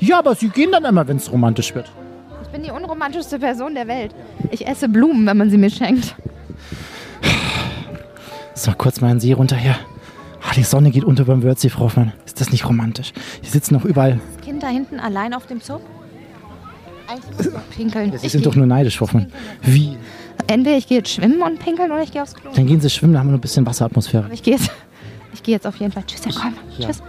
Ja, 0.01 0.19
aber 0.19 0.35
sie 0.35 0.49
gehen 0.49 0.73
dann 0.73 0.83
immer, 0.83 1.07
wenn 1.07 1.15
es 1.15 1.31
romantisch 1.31 1.73
wird. 1.73 1.89
Ich 2.43 2.49
bin 2.49 2.63
die 2.63 2.69
unromantischste 2.69 3.39
Person 3.39 3.75
der 3.75 3.87
Welt. 3.87 4.13
Ich 4.51 4.67
esse 4.67 4.89
Blumen, 4.89 5.25
wenn 5.25 5.37
man 5.37 5.49
sie 5.49 5.57
mir 5.57 5.69
schenkt. 5.69 6.15
So, 8.55 8.73
kurz 8.77 8.99
mal 8.99 9.07
einen 9.07 9.21
See 9.21 9.31
runter 9.31 9.55
hier. 9.55 9.77
Ah, 10.41 10.53
die 10.53 10.63
Sonne 10.63 10.91
geht 10.91 11.05
unter 11.05 11.23
beim 11.23 11.43
Wörthsee, 11.43 11.69
Frau 11.69 11.85
Hoffmann. 11.85 12.11
Ist 12.25 12.41
das 12.41 12.51
nicht 12.51 12.67
romantisch? 12.67 13.13
Hier 13.41 13.51
sitzen 13.51 13.75
noch 13.75 13.85
überall. 13.85 14.19
Das 14.35 14.45
Kind 14.45 14.61
da 14.61 14.67
hinten 14.67 14.99
allein 14.99 15.33
auf 15.33 15.45
dem 15.45 15.61
Zug? 15.61 15.79
Eigentlich 17.07 17.53
pinkeln. 17.73 18.17
Sie 18.17 18.27
sind 18.27 18.45
doch 18.45 18.55
nur 18.55 18.65
neidisch, 18.65 18.97
Frau 18.97 19.05
Hoffmann. 19.05 19.31
Wie? 19.61 19.95
Entweder 20.47 20.75
ich 20.75 20.87
gehe 20.87 20.97
jetzt 20.97 21.11
schwimmen 21.13 21.41
und 21.41 21.57
pinkeln 21.59 21.89
oder 21.89 22.03
ich 22.03 22.11
gehe 22.11 22.21
aufs 22.21 22.33
Klo. 22.33 22.51
Dann 22.53 22.67
gehen 22.67 22.81
Sie 22.81 22.89
schwimmen, 22.89 23.13
da 23.13 23.19
haben 23.19 23.27
wir 23.27 23.31
noch 23.31 23.37
ein 23.37 23.41
bisschen 23.41 23.65
Wasseratmosphäre. 23.65 24.25
Aber 24.25 24.33
ich 24.33 24.43
gehe 24.43 24.55
jetzt. 24.55 24.69
Ich 25.33 25.43
gehe 25.43 25.53
jetzt 25.53 25.67
auf 25.67 25.75
jeden 25.77 25.91
Fall. 25.91 26.03
Tschüss, 26.05 26.25
Herr 26.25 26.33
Kollmann. 26.33 26.63
Ja. 26.77 26.87
Tschüss. 26.87 27.03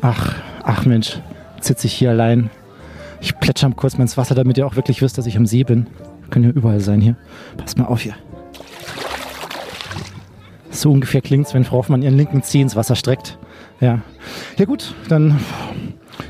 Ach, 0.00 0.36
ach 0.62 0.86
Mensch, 0.86 1.20
sitze 1.60 1.86
ich 1.86 1.92
hier 1.92 2.10
allein. 2.10 2.50
Ich 3.20 3.38
plätscher 3.38 3.70
kurz 3.70 3.98
mal 3.98 4.02
ins 4.02 4.16
Wasser, 4.16 4.34
damit 4.34 4.58
ihr 4.58 4.66
auch 4.66 4.76
wirklich 4.76 5.02
wisst, 5.02 5.18
dass 5.18 5.26
ich 5.26 5.36
am 5.36 5.46
See 5.46 5.64
bin. 5.64 5.88
Wir 6.22 6.30
können 6.30 6.44
ja 6.44 6.50
überall 6.50 6.80
sein 6.80 7.00
hier. 7.00 7.16
Passt 7.56 7.78
mal 7.78 7.86
auf 7.86 8.02
hier. 8.02 8.14
So 10.70 10.92
ungefähr 10.92 11.20
klingt 11.20 11.46
es, 11.46 11.54
wenn 11.54 11.64
Frau 11.64 11.78
Hoffmann 11.78 12.02
ihren 12.02 12.16
linken 12.16 12.42
Zeh 12.42 12.60
ins 12.60 12.76
Wasser 12.76 12.94
streckt. 12.94 13.38
Ja. 13.80 14.02
Ja 14.56 14.64
gut, 14.64 14.94
dann 15.08 15.40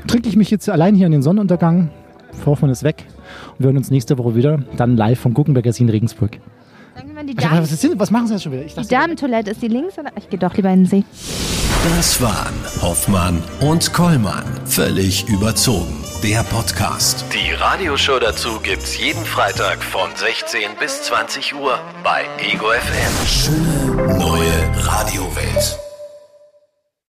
trinke 0.07 0.29
ich 0.29 0.35
mich 0.35 0.49
jetzt 0.49 0.67
allein 0.69 0.95
hier 0.95 1.05
in 1.05 1.11
den 1.11 1.21
Sonnenuntergang. 1.21 1.91
Frau 2.31 2.51
Hoffmann 2.51 2.71
ist 2.71 2.83
weg. 2.83 3.05
Und 3.51 3.59
wir 3.59 3.65
hören 3.67 3.77
uns 3.77 3.91
nächste 3.91 4.17
Woche 4.17 4.35
wieder. 4.35 4.63
Dann 4.77 4.97
live 4.97 5.19
vom 5.19 5.35
Guggenberger 5.35 5.73
See 5.73 5.83
in 5.83 5.89
Regensburg. 5.89 6.39
Die 7.39 7.45
Damen 7.45 7.61
was, 7.61 7.71
ist, 7.71 7.99
was 7.99 8.11
machen 8.11 8.27
Sie 8.27 8.33
jetzt 8.33 8.43
schon 8.43 8.51
wieder? 8.51 8.63
die 8.63 8.87
Damentoilette, 8.87 9.51
ist 9.51 9.61
die 9.61 9.67
links 9.67 9.97
oder? 9.97 10.11
Ich 10.17 10.29
gehe 10.29 10.39
doch 10.39 10.53
lieber 10.55 10.69
in 10.69 10.83
den 10.83 10.85
See. 10.85 11.03
Das 11.95 12.21
waren 12.21 12.53
Hoffmann 12.81 13.41
und 13.61 13.93
Kollmann. 13.93 14.43
Völlig 14.65 15.27
überzogen. 15.29 16.03
Der 16.21 16.43
Podcast. 16.43 17.23
Die 17.33 17.53
Radioshow 17.53 18.19
dazu 18.19 18.59
gibt's 18.61 18.97
jeden 18.97 19.23
Freitag 19.23 19.81
von 19.81 20.09
16 20.13 20.61
bis 20.77 21.03
20 21.03 21.55
Uhr 21.55 21.79
bei 22.03 22.25
Ego 22.51 22.65
FM. 22.71 23.27
Schöne 23.27 24.17
neue 24.17 24.85
Radiowelt. 24.85 25.88